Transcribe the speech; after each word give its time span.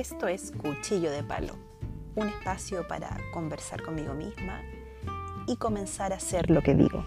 Esto 0.00 0.28
es 0.28 0.50
Cuchillo 0.52 1.10
de 1.10 1.22
Palo, 1.22 1.52
un 2.16 2.28
espacio 2.28 2.88
para 2.88 3.18
conversar 3.34 3.82
conmigo 3.82 4.14
misma 4.14 4.62
y 5.46 5.58
comenzar 5.58 6.14
a 6.14 6.16
hacer 6.16 6.48
lo 6.48 6.62
que 6.62 6.74
digo. 6.74 7.04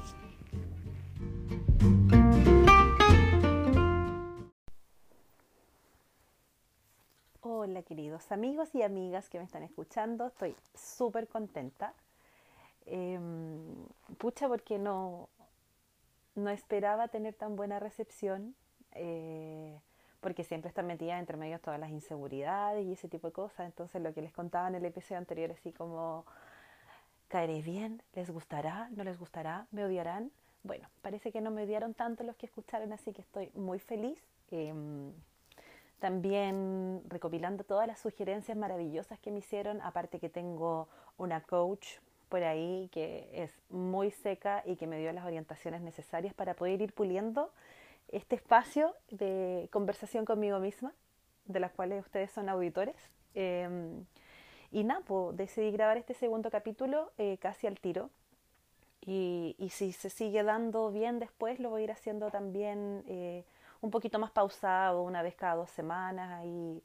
Hola 7.41 7.81
queridos 7.81 8.31
amigos 8.31 8.75
y 8.75 8.83
amigas 8.83 9.27
que 9.27 9.39
me 9.39 9.45
están 9.45 9.63
escuchando, 9.63 10.27
estoy 10.27 10.55
súper 10.75 11.27
contenta. 11.27 11.95
Em, 12.85 13.87
pucha 14.19 14.47
porque 14.47 14.77
no, 14.77 15.29
no 16.35 16.51
esperaba 16.51 17.07
tener 17.07 17.33
tan 17.33 17.55
buena 17.55 17.79
recepción. 17.79 18.53
Eh, 18.91 19.79
porque 20.23 20.43
siempre 20.43 20.69
está 20.69 20.81
metida 20.81 21.19
entre 21.19 21.37
medio 21.37 21.59
todas 21.59 21.79
las 21.79 21.91
inseguridades 21.91 22.85
y 22.85 22.93
ese 22.93 23.09
tipo 23.09 23.27
de 23.27 23.33
cosas. 23.33 23.67
Entonces 23.67 24.01
lo 24.01 24.13
que 24.13 24.21
les 24.21 24.31
contaba 24.31 24.69
en 24.69 24.75
el 24.75 24.85
episodio 24.85 25.17
anterior, 25.17 25.51
así 25.51 25.71
como, 25.71 26.25
¿caeré 27.27 27.61
bien? 27.61 28.01
¿Les 28.15 28.31
gustará? 28.31 28.89
¿No 28.95 29.03
les 29.03 29.19
gustará? 29.19 29.67
¿Me 29.71 29.83
odiarán? 29.85 30.31
Bueno, 30.63 30.89
parece 31.01 31.31
que 31.31 31.41
no 31.41 31.51
me 31.51 31.63
odiaron 31.63 31.93
tanto 31.93 32.23
los 32.23 32.37
que 32.37 32.45
escucharon, 32.45 32.93
así 32.93 33.11
que 33.11 33.21
estoy 33.21 33.51
muy 33.53 33.79
feliz. 33.79 34.23
Em, 34.49 35.11
también 35.99 37.01
recopilando 37.07 37.63
todas 37.65 37.85
las 37.85 37.99
sugerencias 37.99 38.57
maravillosas 38.57 39.19
que 39.19 39.29
me 39.29 39.39
hicieron, 39.39 39.81
aparte 39.81 40.19
que 40.19 40.29
tengo 40.29 40.87
una 41.17 41.41
coach 41.41 41.99
por 42.29 42.43
ahí 42.43 42.89
que 42.91 43.29
es 43.33 43.51
muy 43.69 44.09
seca 44.09 44.63
y 44.65 44.75
que 44.75 44.87
me 44.87 44.97
dio 44.99 45.11
las 45.11 45.25
orientaciones 45.25 45.81
necesarias 45.81 46.33
para 46.33 46.55
poder 46.55 46.81
ir 46.81 46.93
puliendo 46.93 47.51
este 48.13 48.35
espacio 48.35 48.95
de 49.09 49.67
conversación 49.71 50.23
conmigo 50.23 50.59
misma, 50.59 50.93
de 51.45 51.59
las 51.59 51.71
cuales 51.71 52.05
ustedes 52.05 52.31
son 52.31 52.47
auditores. 52.47 52.95
Em, 53.33 54.05
y 54.71 54.83
nada, 54.83 55.01
pues, 55.05 55.35
decidí 55.35 55.71
grabar 55.71 55.97
este 55.97 56.13
segundo 56.13 56.51
capítulo 56.51 57.11
eh, 57.17 57.37
casi 57.39 57.67
al 57.67 57.79
tiro. 57.79 58.11
Y, 59.01 59.55
y, 59.57 59.69
si 59.69 59.91
se 59.91 60.09
sigue 60.09 60.43
dando 60.43 60.91
bien 60.91 61.19
después, 61.19 61.59
lo 61.59 61.69
voy 61.69 61.81
a 61.81 61.83
ir 61.85 61.91
haciendo 61.91 62.31
también 62.31 63.03
eh, 63.07 63.43
un 63.81 63.91
poquito 63.91 64.17
más 64.17 64.31
pausado, 64.31 65.03
una 65.03 65.21
vez 65.21 65.35
cada 65.35 65.55
dos 65.55 65.71
semanas, 65.71 66.31
ahí, 66.39 66.81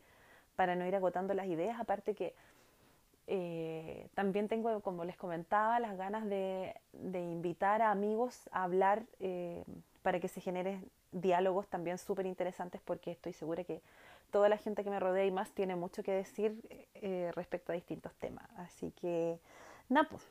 para 0.56 0.74
no 0.74 0.86
ir 0.86 0.96
agotando 0.96 1.34
las 1.34 1.46
ideas. 1.46 1.78
Aparte 1.78 2.14
que 2.14 2.34
eh, 3.28 4.08
también 4.14 4.48
tengo, 4.48 4.80
como 4.80 5.04
les 5.04 5.16
comentaba, 5.16 5.78
las 5.78 5.96
ganas 5.96 6.24
de, 6.26 6.74
de 6.92 7.20
invitar 7.20 7.82
a 7.82 7.90
amigos 7.92 8.48
a 8.50 8.64
hablar 8.64 9.04
para 10.02 10.18
que 10.18 10.28
se 10.28 10.40
genere 10.40 10.80
diálogos 11.12 11.68
también 11.68 11.98
súper 11.98 12.26
interesantes 12.26 12.80
porque 12.84 13.10
estoy 13.10 13.32
segura 13.32 13.64
que 13.64 13.80
toda 14.30 14.48
la 14.48 14.58
gente 14.58 14.84
que 14.84 14.90
me 14.90 15.00
rodea 15.00 15.24
y 15.24 15.30
más 15.30 15.50
tiene 15.50 15.76
mucho 15.76 16.02
que 16.02 16.12
decir 16.12 16.60
eh, 16.94 17.30
respecto 17.34 17.72
a 17.72 17.74
distintos 17.74 18.12
temas. 18.14 18.48
Así 18.56 18.92
que, 19.00 19.38
nada, 19.88 20.08
pues, 20.10 20.22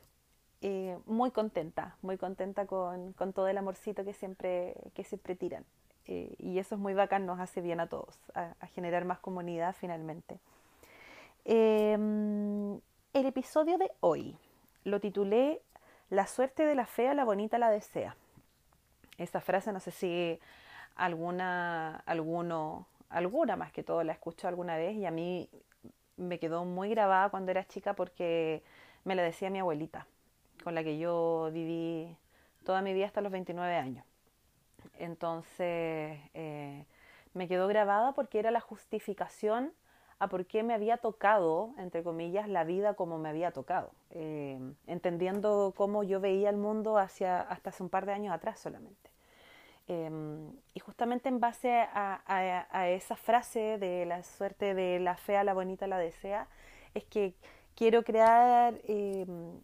eh, 0.60 0.98
muy 1.06 1.30
contenta, 1.30 1.96
muy 2.02 2.16
contenta 2.16 2.66
con, 2.66 3.12
con, 3.12 3.32
todo 3.32 3.48
el 3.48 3.58
amorcito 3.58 4.04
que 4.04 4.12
siempre, 4.12 4.74
que 4.94 5.04
tiran. 5.36 5.64
Eh, 6.06 6.34
y 6.38 6.58
eso 6.58 6.74
es 6.74 6.80
muy 6.80 6.94
bacán, 6.94 7.26
nos 7.26 7.38
hace 7.38 7.60
bien 7.60 7.80
a 7.80 7.88
todos, 7.88 8.18
a, 8.34 8.54
a 8.60 8.66
generar 8.68 9.04
más 9.04 9.18
comunidad 9.18 9.74
finalmente. 9.78 10.38
Em, 11.44 12.74
el 13.14 13.26
episodio 13.26 13.78
de 13.78 13.90
hoy 14.00 14.36
lo 14.84 15.00
titulé 15.00 15.60
La 16.10 16.26
suerte 16.26 16.64
de 16.64 16.74
la 16.74 16.86
fea, 16.86 17.14
la 17.14 17.24
bonita 17.24 17.58
la 17.58 17.70
desea. 17.70 18.16
Esa 19.18 19.40
frase 19.40 19.72
no 19.72 19.80
sé 19.80 19.90
si 19.90 20.40
alguna, 20.98 22.02
alguno, 22.04 22.86
alguna 23.08 23.56
más 23.56 23.72
que 23.72 23.82
todo 23.82 24.04
la 24.04 24.12
escucho 24.12 24.48
alguna 24.48 24.76
vez 24.76 24.96
y 24.96 25.06
a 25.06 25.10
mí 25.10 25.48
me 26.16 26.38
quedó 26.38 26.64
muy 26.64 26.90
grabada 26.90 27.30
cuando 27.30 27.50
era 27.50 27.64
chica 27.66 27.94
porque 27.94 28.62
me 29.04 29.14
la 29.14 29.22
decía 29.22 29.48
mi 29.48 29.60
abuelita, 29.60 30.06
con 30.62 30.74
la 30.74 30.84
que 30.84 30.98
yo 30.98 31.50
viví 31.52 32.14
toda 32.64 32.82
mi 32.82 32.92
vida 32.92 33.06
hasta 33.06 33.22
los 33.22 33.32
29 33.32 33.76
años. 33.76 34.04
Entonces 34.98 36.18
eh, 36.34 36.84
me 37.32 37.48
quedó 37.48 37.68
grabada 37.68 38.12
porque 38.12 38.40
era 38.40 38.50
la 38.50 38.60
justificación 38.60 39.72
a 40.18 40.26
por 40.26 40.46
qué 40.46 40.64
me 40.64 40.74
había 40.74 40.96
tocado, 40.96 41.74
entre 41.78 42.02
comillas, 42.02 42.48
la 42.48 42.64
vida 42.64 42.94
como 42.94 43.18
me 43.18 43.28
había 43.28 43.52
tocado, 43.52 43.92
eh, 44.10 44.58
entendiendo 44.88 45.72
cómo 45.76 46.02
yo 46.02 46.18
veía 46.18 46.50
el 46.50 46.56
mundo 46.56 46.98
hacia, 46.98 47.40
hasta 47.40 47.70
hace 47.70 47.84
un 47.84 47.88
par 47.88 48.04
de 48.04 48.14
años 48.14 48.34
atrás 48.34 48.58
solamente. 48.58 49.10
Em, 49.86 50.37
y 50.78 50.80
justamente 50.80 51.28
en 51.28 51.40
base 51.40 51.72
a, 51.72 52.88
esa 52.88 53.16
frase 53.16 53.78
de 53.78 54.06
la 54.06 54.22
suerte 54.22 54.74
de 54.74 55.00
la 55.00 55.16
fea, 55.16 55.42
la 55.42 55.52
bonita, 55.52 55.88
la 55.88 55.98
desea, 55.98 56.46
es 56.94 57.02
que 57.02 57.34
quiero 57.74 58.04
crear 58.04 58.80
em, 58.84 59.60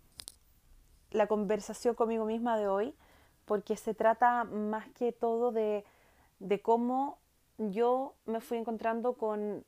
la 1.13 1.29
conversación 1.29 1.95
conmigo 1.95 2.25
misma 2.25 2.59
de 2.59 2.67
hoy, 2.67 2.97
porque 3.45 3.77
se 3.77 3.95
trata 3.95 4.43
más 4.43 4.89
que 4.89 5.13
todo 5.13 5.53
de, 5.53 5.85
cómo 6.63 7.19
yo 7.59 8.15
me 8.27 8.41
fui 8.41 8.59
encontrando 8.59 9.13
con, 9.13 9.65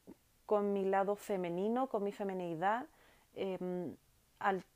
mi 0.73 0.85
lado 0.85 1.15
femenino, 1.15 1.87
con 1.87 2.03
mi 2.03 2.11
femenidad, 2.11 2.87
em, 3.37 3.95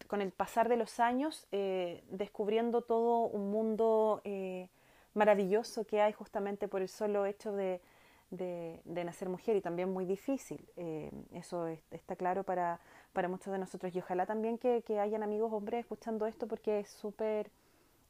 con 0.06 0.20
el 0.20 0.30
pasar 0.30 0.68
de 0.68 0.76
los 0.76 1.00
años, 1.00 1.48
eh, 1.50 2.04
descubriendo 2.10 2.82
todo 2.82 3.22
un 3.22 3.50
mundo 3.50 4.20
eh, 4.22 4.68
maravilloso 5.14 5.84
que 5.84 6.00
hay 6.00 6.12
justamente 6.12 6.68
por 6.68 6.82
el 6.82 6.88
solo 6.88 7.26
hecho 7.26 7.52
de, 7.52 7.80
de, 8.30 9.04
nacer 9.04 9.28
mujer 9.28 9.56
y 9.56 9.60
también 9.60 9.92
muy 9.92 10.04
difícil. 10.04 10.64
Eh, 10.76 11.10
eso 11.32 11.66
está 11.90 12.16
claro 12.16 12.44
para, 12.44 12.80
para, 13.12 13.28
muchos 13.28 13.52
de 13.52 13.58
nosotros 13.58 13.94
y 13.94 13.98
ojalá 13.98 14.26
también 14.26 14.58
que, 14.58 14.82
que 14.82 15.00
hayan 15.00 15.22
amigos 15.22 15.52
hombres 15.52 15.80
escuchando 15.80 16.26
esto 16.26 16.46
porque 16.46 16.80
es 16.80 16.88
súper 16.88 17.50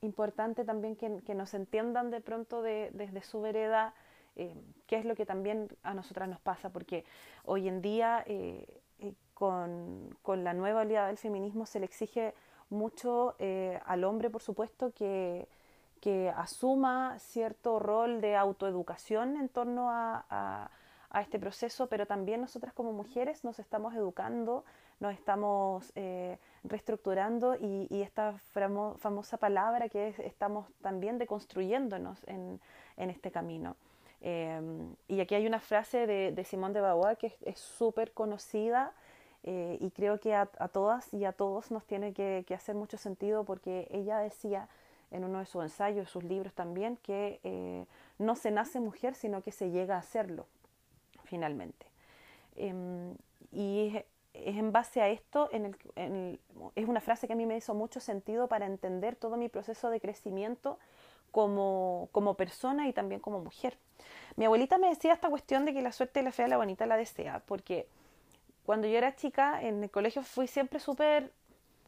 importante 0.03 0.65
también 0.65 0.97
que, 0.97 1.23
que, 1.25 1.35
nos 1.35 1.55
entiendan 1.55 2.11
de 2.11 2.21
pronto 2.21 2.63
de, 2.63 2.91
desde 2.93 3.23
su 3.23 3.41
vereda 3.41 3.95
eh, 4.37 4.55
qué 4.87 4.97
es 4.97 5.05
lo 5.05 5.15
que 5.15 5.27
también 5.27 5.69
a 5.83 5.93
nosotras 5.95 6.29
nos 6.29 6.41
pasa 6.41 6.71
porque 6.71 7.05
hoy 7.45 7.69
en 7.69 7.83
día 7.83 8.23
eh, 8.27 8.67
con, 9.35 10.17
con, 10.23 10.45
la 10.45 10.55
nueva 10.55 10.83
oleada 10.83 11.09
del 11.09 11.19
feminismo 11.19 11.67
se 11.67 11.81
le 11.81 11.87
exige 11.87 12.35
mucho 12.71 13.37
al 13.85 14.05
hombre 14.05 14.31
por 14.31 14.43
supuesto 14.43 14.93
que 14.93 15.49
que 16.01 16.31
asuma 16.31 17.19
cierto 17.19 17.79
rol 17.79 18.21
de 18.21 18.37
autoeducación 18.37 19.37
en 19.37 19.49
torno 19.49 19.89
a, 19.91 20.71
este 21.21 21.41
proceso, 21.41 21.89
pero 21.89 22.07
también 22.07 22.41
nosotras 22.41 22.73
como 22.73 22.93
mujeres 22.93 23.43
nos 23.43 23.59
estamos 23.59 23.95
educando, 23.95 24.65
nos 25.01 25.13
estamos 25.13 25.91
eh, 25.97 26.39
reestructurando 26.63 27.57
y, 27.57 27.89
esta 28.01 28.35
famosa 29.01 29.37
palabra 29.37 29.89
que 29.89 30.09
es 30.09 30.19
estamos 30.21 30.69
también 30.81 31.19
deconstruyéndonos 31.19 32.23
en, 32.29 32.61
este 32.97 33.33
camino. 33.33 33.77
Em, 34.21 34.95
y 35.09 35.21
aquí 35.21 35.35
hay 35.35 35.47
una 35.49 35.59
frase 35.59 36.07
de, 36.07 36.31
de 36.31 36.45
Simone 36.45 36.75
de 36.75 36.81
Beauvoir 36.81 37.17
que 37.17 37.35
es 37.43 37.59
súper 37.59 38.13
conocida 38.13 38.93
eh, 39.43 39.79
y 39.81 39.91
creo 39.91 40.21
que 40.21 40.35
a, 40.35 40.47
todas 40.47 41.13
y 41.13 41.25
a 41.25 41.33
todos 41.33 41.73
nos 41.73 41.85
tiene 41.87 42.13
que 42.13 42.55
hacer 42.55 42.77
mucho 42.77 42.99
sentido 42.99 43.43
porque 43.45 43.89
ella 43.91 44.19
decía, 44.19 44.69
en 45.11 45.25
uno 45.25 45.41
de 45.41 45.47
sus 45.47 45.63
ensayos, 45.63 46.11
sus 46.11 46.25
libros 46.25 46.53
también, 46.55 46.97
que 46.97 47.41
eh, 47.43 47.85
no 48.19 48.37
se 48.37 48.51
nace 48.51 48.81
mujer, 48.81 49.15
sino 49.15 49.43
que 49.43 49.53
se 49.53 49.71
llega 49.71 49.97
a 49.97 50.03
serlo, 50.03 50.47
finalmente. 51.25 51.87
Em, 52.57 53.15
y 53.53 53.89
es, 53.89 54.05
en 54.35 54.73
base 54.73 55.01
a 55.01 55.09
esto, 55.09 55.51
es 55.53 56.89
una 56.89 57.01
frase 57.01 57.27
que 57.27 57.33
a 57.33 57.37
mí 57.37 57.47
me 57.47 57.57
hizo 57.57 57.75
mucho 57.75 58.01
sentido 58.01 58.49
para 58.49 58.67
entender 58.67 59.17
todo 59.17 59.37
mi 59.37 59.49
proceso 59.49 59.91
de 59.91 60.01
crecimiento 60.01 60.79
como, 61.33 62.09
como 62.13 62.35
persona 62.35 62.89
y 62.89 62.93
también 62.93 63.21
como 63.21 63.41
mujer. 63.41 63.77
Mi 64.37 64.45
abuelita 64.45 64.79
me 64.79 64.89
decía 64.89 65.13
esta 65.13 65.29
cuestión 65.29 65.65
de 65.65 65.75
que 65.75 65.83
la 65.83 65.93
suerte 65.93 66.21
de 66.21 66.25
la 66.25 66.33
fea, 66.33 66.49
la 66.49 66.57
bonita 66.57 66.87
la 66.87 66.97
desea, 66.97 67.43
porque 67.47 67.89
cuando 68.65 68.87
yo 68.87 68.97
era 68.97 69.17
chica 69.17 69.63
en 69.63 69.83
el 69.83 69.91
colegio 69.91 70.23
fui 70.23 70.47
siempre 70.47 70.79
súper 70.79 71.33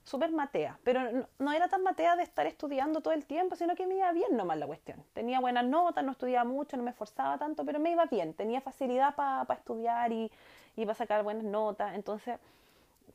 súper 0.04 0.32
matea, 0.32 0.78
pero 0.82 1.26
no, 1.38 1.52
era 1.52 1.68
tan 1.68 1.82
matea 1.82 2.16
de 2.16 2.22
estar 2.22 2.46
estudiando 2.46 3.00
todo 3.00 3.14
el 3.14 3.24
tiempo, 3.24 3.56
sino 3.56 3.74
que 3.74 3.86
me 3.86 3.96
iba 3.96 4.12
bien 4.12 4.36
nomás 4.36 4.58
la 4.58 4.66
cuestión. 4.66 5.02
Tenía 5.12 5.40
buenas 5.40 5.64
notas, 5.64 6.04
no 6.04 6.12
estudiaba 6.12 6.48
mucho, 6.48 6.76
no 6.76 6.82
me 6.82 6.90
esforzaba 6.90 7.38
tanto, 7.38 7.64
pero 7.64 7.78
me 7.78 7.92
iba 7.92 8.06
bien, 8.06 8.34
tenía 8.34 8.60
facilidad 8.60 9.14
para 9.14 9.54
estudiar 9.54 10.12
y, 10.12 10.30
y 10.76 10.84
para 10.84 10.94
sacar 10.94 11.22
buenas 11.22 11.44
notas. 11.44 11.94
Entonces, 11.94 12.38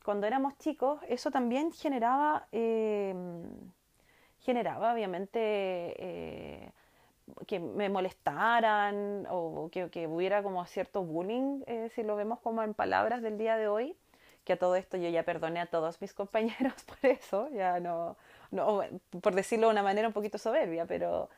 cuando 0.04 0.26
éramos 0.26 0.56
chicos, 0.58 1.00
eso 1.08 1.30
también 1.30 1.72
generaba, 1.72 2.46
eh, 2.52 3.14
generaba 4.40 4.94
obviamente 4.94 5.38
eh, 5.40 6.72
que 7.46 7.60
me 7.60 7.90
molestaran 7.90 9.26
o 9.30 9.68
que, 9.70 9.90
que, 9.90 10.06
hubiera 10.06 10.42
como 10.42 10.64
cierto 10.64 11.02
bullying, 11.02 11.62
eh, 11.66 11.90
si 11.94 12.02
lo 12.02 12.16
vemos 12.16 12.40
como 12.40 12.62
en 12.62 12.72
palabras 12.72 13.20
del 13.20 13.36
día 13.36 13.58
de 13.58 13.68
hoy 13.68 13.96
que 14.48 14.54
a 14.54 14.58
todo 14.58 14.76
esto 14.76 14.96
yo 14.96 15.10
ya 15.10 15.24
perdoné 15.24 15.60
a 15.60 15.66
todos 15.66 16.00
mis 16.00 16.14
compañeros 16.14 16.72
por 16.86 17.10
eso, 17.10 17.50
ya 17.50 17.80
no, 17.80 18.16
no 18.50 18.80
por 19.20 19.34
decirlo 19.34 19.66
de 19.66 19.72
una 19.72 19.82
manera 19.82 20.08
un 20.08 20.14
poquito 20.14 20.38
soberbia, 20.38 20.86
pero, 20.86 21.28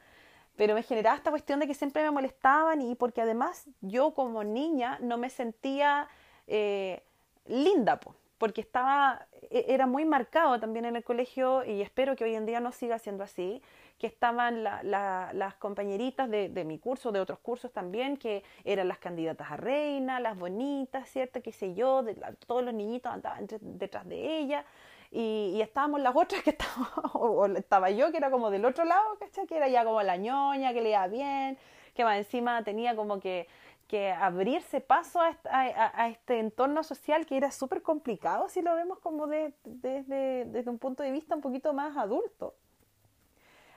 pero 0.57 0.75
me 0.77 0.85
generaba 0.85 1.17
esta 1.17 1.31
cuestión 1.31 1.59
de 1.59 1.67
que 1.67 1.75
siempre 1.75 2.05
me 2.05 2.13
molestaban 2.13 2.81
y 2.81 2.95
porque 2.95 3.21
además 3.21 3.67
yo 3.81 4.15
como 4.15 4.45
niña 4.45 4.99
no 5.01 5.19
me 5.19 5.29
sentía 5.29 6.07
eh, 6.47 7.03
linda, 7.47 7.99
porque 8.41 8.63
estaba, 8.63 9.27
e, 9.51 9.67
era 9.69 9.87
muy 9.87 10.07
marcado 10.07 10.59
también 10.59 10.87
en 10.87 10.97
el 10.97 11.05
colegio 11.05 11.63
y 11.63 11.83
espero 11.83 12.17
que 12.17 12.25
hoy 12.25 12.35
en 12.35 12.47
día 12.47 12.59
no 12.59 12.73
siga 12.73 12.99
siendo 12.99 13.23
así, 13.23 13.63
que 13.99 14.07
estaban 14.07 14.65
las 14.65 15.55
compañeritas 15.57 16.29
de, 16.31 16.65
mi 16.65 16.79
curso, 16.79 17.13
de 17.13 17.21
otros 17.21 17.39
cursos 17.41 17.71
también, 17.71 18.17
que 18.17 18.43
eran 18.65 18.89
las 18.89 18.97
candidatas 18.97 19.51
a 19.51 19.59
reina, 19.59 20.21
las 20.21 20.39
bonitas, 20.39 21.07
¿cierto? 21.11 21.43
Qué 21.43 21.53
sé 21.53 21.75
yo, 21.75 22.03
de 22.03 22.15
todos 22.47 22.65
los 22.65 22.73
niñitos 22.73 23.13
andaban 23.13 23.47
detrás 23.61 24.09
de 24.09 24.39
ella. 24.39 24.65
Y, 25.11 25.61
estábamos 25.61 26.01
las 26.01 26.17
otras 26.17 26.43
que 26.43 26.51
estábamos, 26.57 27.11
o, 27.13 27.45
estaba 27.47 27.91
yo 27.91 28.11
que 28.11 28.17
era 28.17 28.31
como 28.31 28.51
del 28.51 28.65
otro 28.65 28.87
lado, 28.87 29.19
¿cachai? 29.19 29.47
Que 29.47 29.59
era 29.59 29.69
ya 29.69 29.85
como 29.85 30.03
la 30.03 30.17
ñoña, 30.17 30.73
que 30.73 30.81
leía 30.81 31.07
bien, 31.07 31.59
que 31.95 32.03
más 32.03 32.17
encima 32.17 32.65
tenía 32.65 32.97
como 32.97 33.21
que, 33.21 33.49
que 33.91 34.13
abrirse 34.13 34.81
paso 34.81 35.21
a, 35.21 36.09
este 36.09 36.39
entorno 36.39 36.85
social 36.85 37.27
que 37.27 37.37
era 37.37 37.51
súper 37.51 37.83
complicado 37.83 38.49
si 38.49 38.63
lo 38.63 38.77
vemos 38.77 39.01
como 39.01 39.27
desde 39.27 40.71
un 40.71 40.79
punto 40.79 41.03
de 41.03 41.11
vista 41.11 41.35
un 41.35 41.41
poquito 41.41 41.73
más 41.73 41.97
adulto. 41.97 42.55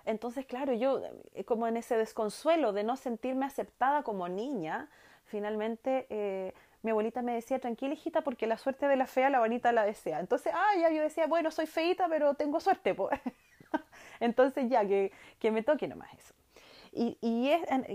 Entonces, 0.05 0.45
claro, 0.45 0.73
yo 0.73 1.01
eh, 1.33 1.45
como 1.45 1.65
en 1.65 1.77
ese 1.77 1.97
desconsuelo 1.97 2.73
de 2.73 2.83
no 2.83 2.95
sentirme 2.95 3.47
aceptada 3.47 4.03
como 4.03 4.27
niña, 4.27 4.87
finalmente 5.23 6.05
eh, 6.11 6.53
mi 6.83 6.91
abuelita 6.91 7.23
me 7.23 7.33
decía, 7.33 7.59
tranquila 7.59 7.95
hijita, 7.95 8.21
porque 8.21 8.45
la 8.45 8.57
suerte 8.57 8.87
de 8.87 8.97
la 8.97 9.07
fea 9.07 9.31
la 9.31 9.39
bonita 9.39 9.71
la 9.71 9.83
desea. 9.83 10.19
Entonces, 10.19 10.53
ah, 10.55 10.75
ya 10.79 10.91
yo 10.91 11.01
decía, 11.01 11.25
bueno, 11.25 11.49
soy 11.49 11.65
feita, 11.65 12.07
pero 12.07 12.35
tengo 12.35 12.59
suerte. 12.59 12.93
Pues. 12.93 13.19
Entonces 14.19 14.69
ya, 14.69 14.85
que, 14.85 15.11
que, 15.39 15.49
me 15.49 15.63
toque 15.63 15.87
nomás 15.87 16.13
eso. 16.13 16.35
Y, 16.95 17.51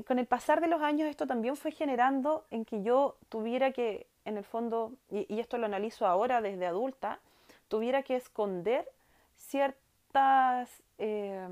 con 0.06 0.18
el 0.18 0.26
pasar 0.26 0.60
de 0.60 0.66
los 0.66 0.82
años 0.82 1.08
esto 1.08 1.26
también 1.26 1.56
fue 1.56 1.70
generando 1.70 2.44
en 2.50 2.64
que 2.64 2.82
yo 2.82 3.16
tuviera 3.28 3.72
que, 3.72 4.06
en 4.24 4.36
el 4.36 4.44
fondo, 4.44 4.92
y, 5.10 5.38
esto 5.38 5.56
lo 5.58 5.66
analizo 5.66 6.06
ahora 6.06 6.40
desde 6.40 6.66
adulta, 6.66 7.20
tuviera 7.68 8.02
que 8.02 8.16
esconder 8.16 8.88
ciertas... 9.36 10.82
Eh, 10.98 11.46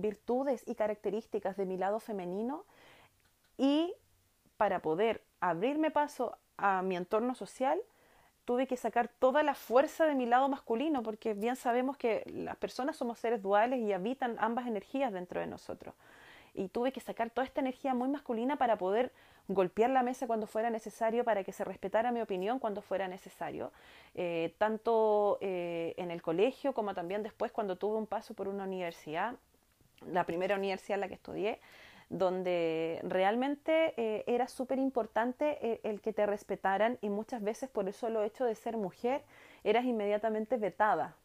virtudes 0.00 0.62
y 0.66 0.74
características 0.74 1.56
de 1.56 1.66
mi 1.66 1.76
lado 1.76 2.00
femenino 2.00 2.64
y 3.56 3.92
para 4.56 4.80
poder 4.80 5.22
abrirme 5.40 5.90
paso 5.90 6.36
a 6.56 6.82
mi 6.82 6.96
entorno 6.96 7.34
social, 7.34 7.80
tuve 8.44 8.66
que 8.66 8.76
sacar 8.76 9.08
toda 9.08 9.42
la 9.42 9.54
fuerza 9.54 10.06
de 10.06 10.14
mi 10.14 10.26
lado 10.26 10.48
masculino, 10.48 11.02
porque 11.02 11.34
bien 11.34 11.54
sabemos 11.54 11.96
que 11.96 12.24
las 12.26 12.56
personas 12.56 12.96
somos 12.96 13.18
seres 13.18 13.42
duales 13.42 13.80
y 13.80 13.92
habitan 13.92 14.36
ambas 14.40 14.66
energías 14.66 15.12
dentro 15.12 15.40
de 15.40 15.46
nosotros. 15.46 15.94
Y 16.58 16.68
tuve 16.68 16.90
que 16.90 17.00
sacar 17.00 17.30
toda 17.30 17.46
esta 17.46 17.60
energía 17.60 17.94
muy 17.94 18.08
masculina 18.08 18.56
para 18.56 18.76
poder 18.76 19.12
golpear 19.46 19.90
la 19.90 20.02
mesa 20.02 20.26
cuando 20.26 20.48
fuera 20.48 20.70
necesario, 20.70 21.24
para 21.24 21.44
que 21.44 21.52
se 21.52 21.64
respetara 21.64 22.10
mi 22.10 22.20
opinión 22.20 22.58
cuando 22.58 22.82
fuera 22.82 23.06
necesario, 23.06 23.72
eh, 24.16 24.54
tanto 24.58 25.38
eh, 25.40 25.94
en 25.96 26.10
el 26.10 26.20
colegio 26.20 26.74
como 26.74 26.94
también 26.94 27.22
después 27.22 27.52
cuando 27.52 27.76
tuve 27.76 27.96
un 27.96 28.06
paso 28.06 28.34
por 28.34 28.48
una 28.48 28.64
universidad 28.64 29.36
la 30.06 30.24
primera 30.24 30.56
universidad 30.56 30.94
en 30.94 31.00
la 31.00 31.08
que 31.08 31.14
estudié, 31.14 31.60
donde 32.08 33.00
realmente 33.02 33.94
eh, 33.96 34.24
era 34.26 34.46
súper 34.46 34.78
importante 34.78 35.80
el, 35.82 36.00
que 36.00 36.12
te 36.12 36.24
respetaran 36.24 36.98
y 37.02 37.08
muchas 37.08 37.42
veces 37.42 37.68
por 37.68 37.88
eso 37.88 38.08
lo 38.08 38.22
hecho 38.22 38.44
de 38.44 38.54
ser 38.54 38.76
mujer 38.76 39.22
eras 39.64 39.84
inmediatamente 39.84 40.56
vetada 40.56 41.16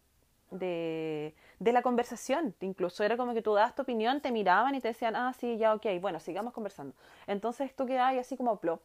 de, 0.49 1.35
de, 1.63 1.73
la 1.73 1.81
conversación. 1.81 2.55
Incluso 2.61 3.03
era 3.03 3.17
como 3.17 3.33
que 3.33 3.41
tú 3.41 3.53
dabas 3.53 3.75
tu 3.75 3.81
opinión, 3.81 4.21
te 4.21 4.31
miraban 4.31 4.75
y 4.75 4.81
te 4.81 4.89
decían, 4.89 5.15
ah, 5.15 5.33
sí, 5.39 5.57
ya, 5.57 5.73
ok, 5.73 5.85
bueno, 6.01 6.19
sigamos 6.19 6.53
conversando. 6.53 6.95
Entonces 7.27 7.75
tú 7.75 7.85
quedabas 7.85 8.17
así 8.17 8.37
como 8.37 8.57
plop. 8.57 8.81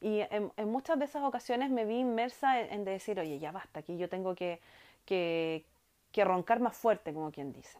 Y 0.00 0.20
en, 0.30 0.50
muchas 0.70 0.98
de 0.98 1.04
esas 1.04 1.22
ocasiones 1.22 1.70
me 1.70 1.84
vi 1.84 1.98
inmersa 1.98 2.60
en, 2.60 2.84
decir, 2.84 3.20
oye, 3.20 3.38
ya 3.38 3.52
basta, 3.52 3.80
aquí 3.80 3.98
yo 3.98 4.08
tengo 4.08 4.34
que, 4.34 4.60
que, 5.04 5.64
que 6.10 6.24
roncar 6.24 6.60
más 6.60 6.76
fuerte, 6.76 7.12
como 7.12 7.30
quien 7.30 7.52
dice. 7.52 7.78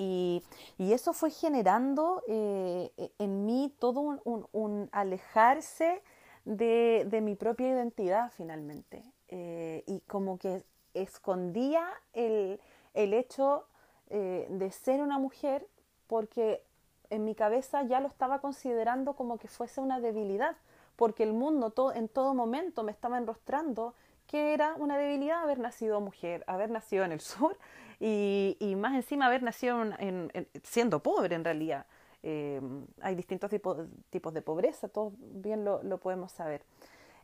Y, 0.00 0.42
eso 0.78 1.12
fue 1.12 1.30
generando 1.30 2.22
eh, 2.26 2.90
e, 2.96 3.12
en 3.18 3.44
mí 3.44 3.74
todo 3.78 4.18
un, 4.24 4.88
alejarse 4.92 6.02
de, 6.46 7.20
mi 7.22 7.34
propia 7.34 7.68
identidad 7.68 8.32
finalmente. 8.34 9.02
Eh, 9.28 9.84
y 9.86 10.00
como 10.00 10.38
que 10.38 10.62
escondía 10.94 11.86
el, 12.14 12.58
hecho 12.94 13.66
eh, 14.08 14.46
de 14.50 14.70
ser 14.70 15.02
una 15.02 15.18
mujer 15.18 15.66
porque 16.06 16.62
en 17.10 17.24
mi 17.24 17.34
cabeza 17.34 17.82
ya 17.82 18.00
lo 18.00 18.08
estaba 18.08 18.40
considerando 18.40 19.14
como 19.14 19.38
que 19.38 19.48
fuese 19.48 19.80
una 19.80 20.00
debilidad, 20.00 20.56
porque 20.96 21.22
el 21.22 21.32
mundo 21.32 21.72
en 21.94 22.08
todo 22.08 22.34
momento 22.34 22.82
me 22.82 22.92
estaba 22.92 23.18
enrostrando 23.18 23.94
que 24.26 24.54
era 24.54 24.74
una 24.76 24.96
debilidad 24.96 25.42
haber 25.42 25.58
nacido 25.58 26.00
mujer, 26.00 26.44
haber 26.46 26.70
nacido 26.70 27.04
en 27.04 27.12
el 27.12 27.20
sur 27.20 27.56
y, 27.98 28.74
más 28.76 28.94
encima 28.94 29.26
haber 29.26 29.42
nacido 29.42 29.82
en, 29.98 30.30
siendo 30.62 31.02
pobre 31.02 31.34
en 31.34 31.44
realidad. 31.44 31.86
Eh, 32.22 32.60
hay 33.00 33.14
distintos 33.14 33.50
tipos, 33.50 34.34
de 34.34 34.42
pobreza, 34.42 34.88
todos 34.88 35.14
bien 35.18 35.64
lo, 35.64 35.98
podemos 35.98 36.32
saber. 36.32 36.62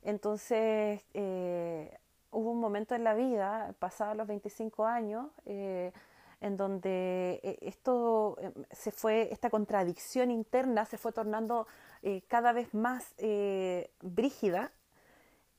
Entonces, 0.03 1.03
eh, 1.15 1.97
hubo 2.37 2.51
un 2.51 2.61
momento 2.61 2.95
en 2.95 3.05
la 3.05 3.15
vida, 3.15 3.75
pasados 3.79 4.17
los 4.17 4.27
25 4.27 4.87
años, 4.87 5.29
eh, 5.47 5.93
en 6.41 6.57
donde 6.57 7.41
esto 7.63 8.37
se 8.71 8.93
fue, 8.93 9.33
esta 9.33 9.49
contradicción 9.49 10.31
interna 10.31 10.85
se 10.85 10.99
fue 10.99 11.13
tornando 11.13 11.67
cada 12.29 12.53
vez 12.53 12.75
más 12.75 13.15
brígida 14.03 14.71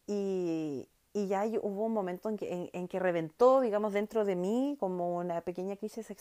y, 0.05 0.87
y 1.17 1.27
ya 1.27 1.45
hubo 1.63 1.85
un 1.85 1.93
momento 1.93 2.29
en 2.29 2.37
que, 2.37 2.69
en, 2.71 2.87
que 2.87 2.99
reventó, 2.99 3.59
digamos, 3.59 3.91
dentro 3.93 4.23
de 4.23 4.35
mí 4.35 4.77
como 4.79 5.17
una 5.17 5.41
pequeña 5.41 5.75
crisis 5.75 6.11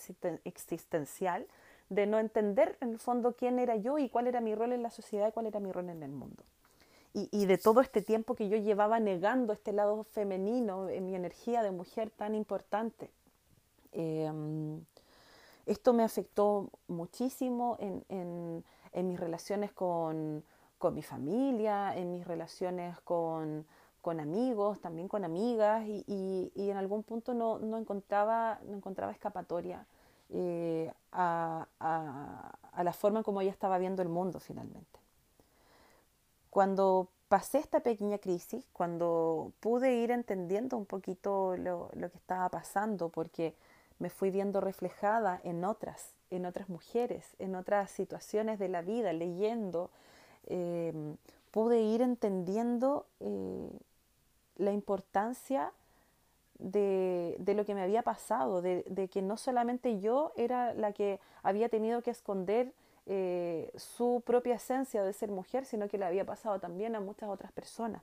existencial 0.45 1.47
de 1.91 2.07
no 2.07 2.19
entender 2.19 2.79
en 2.81 2.91
el 2.91 2.99
fondo 2.99 3.37
quién 3.37 3.59
era 3.59 3.77
yo 3.77 3.99
y 3.99 4.09
cuál 4.09 4.27
era 4.27 4.41
mi 4.41 4.55
rol 4.55 4.73
en 4.73 4.83
la 4.83 4.91
sociedad 4.91 5.29
y 5.29 5.33
cuál 5.33 5.47
era 5.47 5.61
mi 5.61 5.71
rol 5.71 5.91
en 5.91 6.03
el 6.03 6.13
mundo. 6.13 6.45
Y, 7.17 7.29
y 7.33 7.47
de 7.47 7.57
todo 7.57 7.81
este 7.81 8.03
tiempo 8.03 8.35
que 8.35 8.49
yo 8.49 8.59
llevaba 8.59 9.01
negando 9.01 9.53
este 9.53 9.73
lado 9.73 10.05
femenino 10.05 10.89
en 10.89 11.07
mi 11.07 11.15
energía 11.15 11.63
de 11.63 11.71
mujer 11.71 12.11
tan 12.11 12.35
importante. 12.35 13.11
Em, 13.93 14.85
esto 15.65 15.95
me 15.95 16.03
afectó 16.03 16.71
muchísimo 16.89 17.79
en, 17.81 18.05
en, 18.11 18.65
en 18.93 19.09
mis 19.09 19.19
relaciones 19.19 19.73
con, 19.73 20.45
con 20.79 20.95
mi 20.95 21.03
familia, 21.03 21.97
en 21.97 22.13
mis 22.13 22.27
relaciones 22.27 23.01
con 23.01 23.65
con 24.07 24.21
amigos, 24.21 24.81
también 24.81 25.09
con 25.09 25.25
amigas, 25.25 25.85
y, 25.85 26.53
en 26.55 26.77
algún 26.77 27.03
punto 27.03 27.35
no, 27.35 27.59
encontraba, 27.77 28.61
no 28.65 28.77
encontraba 28.77 29.11
escapatoria 29.11 29.85
eh, 30.29 30.93
a, 31.11 31.67
la 32.85 32.93
forma 32.93 33.25
como 33.25 33.41
ella 33.41 33.51
estaba 33.51 33.79
viendo 33.79 34.03
el 34.03 34.09
mundo 34.09 34.39
finalmente. 34.39 35.01
Cuando 36.51 37.09
pasé 37.29 37.59
esta 37.59 37.81
pequeña 37.81 38.19
crisis, 38.19 38.65
cuando 38.73 39.53
pude 39.61 39.95
ir 39.95 40.11
entendiendo 40.11 40.77
un 40.77 40.87
poquito 40.87 41.57
lo, 41.57 41.91
que 41.91 42.19
estaba 42.19 42.49
pasando, 42.49 43.09
porque 43.09 43.55
me 43.99 44.11
fui 44.11 44.31
viendo 44.31 44.61
reflejada 44.61 45.41
en 45.43 45.65
otras, 45.65 46.13
en 46.31 46.47
otras 46.47 46.69
mujeres, 46.69 47.35
en 47.39 47.57
otras 47.57 47.91
situaciones 47.91 48.59
de 48.59 48.69
la 48.69 48.83
vida, 48.83 49.13
leyendo, 49.13 49.91
eh, 50.47 50.93
pude 51.51 51.81
ir 51.81 52.03
entendiendo 52.03 53.07
eh, 53.21 53.71
la 54.59 54.73
importancia 54.73 55.73
de, 56.59 57.37
de, 57.39 57.55
lo 57.55 57.65
que 57.65 57.75
me 57.75 57.83
había 57.83 58.03
pasado, 58.03 58.63
de, 58.63 58.85
de, 58.89 59.09
que 59.09 59.23
no 59.23 59.37
solamente 59.37 59.99
yo 59.99 60.33
era 60.37 60.75
la 60.75 60.93
que 60.93 61.21
había 61.43 61.69
tenido 61.69 62.03
que 62.03 62.11
esconder 62.11 62.73
eh, 63.09 63.71
su 63.77 64.21
propia 64.27 64.57
esencia 64.57 65.05
de 65.05 65.13
ser 65.13 65.31
mujer, 65.31 65.65
sino 65.65 65.89
que 65.89 65.97
le 65.97 66.05
había 66.05 66.25
pasado 66.25 66.59
también 66.59 66.97
a 66.97 67.01
muchas 67.01 67.29
otras 67.29 67.53
personas. 67.53 68.03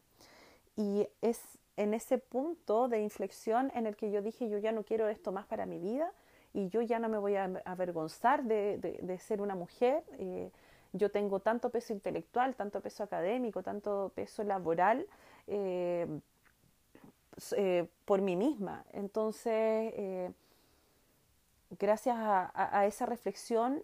Y 0.77 1.07
es 1.21 1.41
en 1.75 1.93
ese 1.93 2.17
punto 2.17 2.87
de 2.87 3.01
inflexión 3.01 3.71
en 3.75 3.85
el 3.85 3.97
que 3.97 4.11
yo 4.11 4.21
dije, 4.21 4.49
yo 4.49 4.57
ya 4.59 4.71
no 4.71 4.83
quiero 4.83 5.09
esto 5.09 5.31
más 5.31 5.45
para 5.45 5.65
mi 5.65 5.77
vida 5.77 6.11
y 6.53 6.69
yo 6.69 6.81
ya 6.81 6.99
no 6.99 7.09
me 7.09 7.17
voy 7.17 7.35
a 7.35 7.49
avergonzar 7.65 8.43
de, 8.43 8.77
de 8.77 9.17
ser 9.17 9.41
una 9.41 9.55
mujer. 9.55 10.03
Eh, 10.19 10.51
yo 10.93 11.11
tengo 11.11 11.39
tanto 11.39 11.69
peso 11.69 11.91
intelectual, 11.91 12.55
tanto 12.55 12.79
peso 12.79 13.03
académico, 13.03 13.61
tanto 13.61 14.11
peso 14.15 14.43
laboral. 14.43 15.05
Eh, 15.47 16.07
por 18.05 18.21
mí 18.21 18.35
misma. 18.35 18.85
Entonces, 18.93 20.31
gracias 21.79 22.15
a, 22.17 22.85
esa 22.85 23.05
reflexión, 23.05 23.83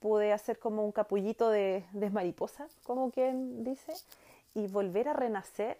pude 0.00 0.32
hacer 0.32 0.58
como 0.58 0.84
un 0.84 0.92
capullito 0.92 1.50
de, 1.50 1.84
de 1.92 2.10
mariposa, 2.10 2.66
como 2.82 3.10
quien 3.10 3.62
dice, 3.62 3.92
y 4.54 4.66
volver 4.66 5.08
a 5.08 5.12
renacer 5.12 5.78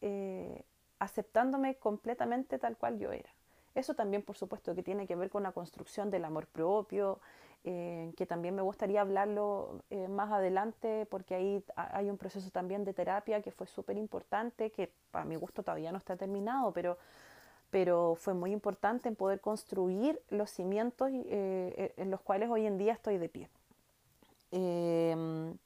eh, 0.00 0.62
aceptándome 0.98 1.76
completamente 1.76 2.58
tal 2.58 2.76
cual 2.76 2.98
yo 2.98 3.12
era. 3.12 3.30
Eso 3.74 3.94
también, 3.94 4.22
por 4.22 4.36
supuesto, 4.36 4.74
que 4.74 4.82
tiene 4.82 5.06
que 5.06 5.16
ver 5.16 5.30
con 5.30 5.42
la 5.42 5.52
construcción 5.52 6.10
del 6.10 6.24
amor 6.24 6.46
propio, 6.46 7.20
eh, 7.64 8.12
que 8.16 8.26
también 8.26 8.54
me 8.54 8.62
gustaría 8.62 9.00
hablarlo 9.00 9.82
eh, 9.90 10.08
más 10.08 10.32
adelante 10.32 11.06
porque 11.06 11.36
ahí 11.36 11.64
hay 11.76 12.10
un 12.10 12.18
proceso 12.18 12.50
también 12.50 12.84
de 12.84 12.92
terapia 12.92 13.40
que 13.40 13.52
fue 13.52 13.66
súper 13.66 13.96
importante, 13.96 14.70
que 14.70 14.90
para 15.10 15.24
mi 15.24 15.36
gusto 15.36 15.62
todavía 15.62 15.92
no 15.92 15.98
está 15.98 16.16
terminado, 16.16 16.72
pero, 16.72 16.98
pero 17.72 18.14
fue 18.14 18.34
muy 18.34 18.52
importante 18.52 19.08
en 19.08 19.16
poder 19.16 19.40
construir 19.40 20.20
los 20.30 20.50
cimientos 20.50 21.10
eh, 21.12 21.92
en 21.96 22.12
los 22.12 22.20
cuales 22.20 22.48
hoy 22.48 22.66
en 22.66 22.78
día 22.78 22.92
estoy 22.92 23.18
de 23.18 23.28
pie. 23.28 23.48
Em, 24.52 25.56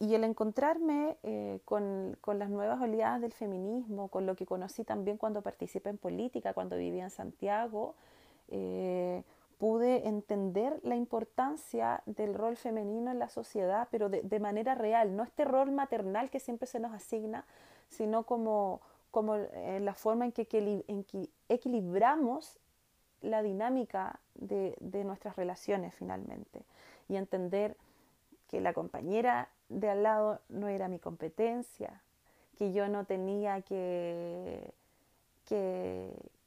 y 0.00 0.14
el 0.14 0.24
encontrarme 0.24 1.16
con, 1.64 2.18
con, 2.20 2.38
las 2.38 2.50
nuevas 2.50 2.82
oleadas 2.82 3.22
del 3.22 3.32
feminismo, 3.32 4.08
con 4.08 4.26
lo 4.26 4.34
que 4.34 4.44
conocí 4.44 4.84
también 4.84 5.16
cuando 5.16 5.40
participé 5.40 5.88
en 5.88 5.96
política, 5.96 6.52
cuando 6.52 6.76
vivía 6.76 7.04
en 7.04 7.10
Santiago, 7.10 7.94
pude 9.58 10.06
entender 10.08 10.80
la 10.82 10.96
importancia 10.96 12.02
del 12.06 12.34
rol 12.34 12.56
femenino 12.56 13.10
en 13.10 13.18
la 13.18 13.28
sociedad, 13.28 13.88
pero 13.90 14.08
de, 14.08 14.40
manera 14.40 14.74
real, 14.74 15.16
no 15.16 15.22
este 15.22 15.44
rol 15.44 15.70
maternal 15.70 16.30
que 16.30 16.40
siempre 16.40 16.66
se 16.66 16.80
nos 16.80 16.92
asigna, 16.92 17.44
sino 17.88 18.24
como, 18.24 18.80
como 19.14 19.36
eh, 19.36 19.78
la 19.80 19.94
forma 19.94 20.24
en 20.24 20.32
que, 20.32 20.48
en 20.88 21.06
equilibramos 21.48 22.58
la 23.20 23.44
dinámica 23.44 24.18
de, 24.34 24.76
nuestras 25.04 25.36
relaciones 25.36 25.94
finalmente. 25.94 26.64
Y 27.08 27.14
entender 27.14 27.76
que 28.48 28.60
la 28.60 28.72
compañera 28.72 29.50
de 29.68 29.88
al 29.88 30.02
lado 30.02 30.40
no 30.48 30.66
era 30.66 30.88
mi 30.88 30.98
competencia, 30.98 32.02
que 32.58 32.72
yo 32.72 32.88
no 32.88 33.04
tenía 33.04 33.60
que 33.60 34.72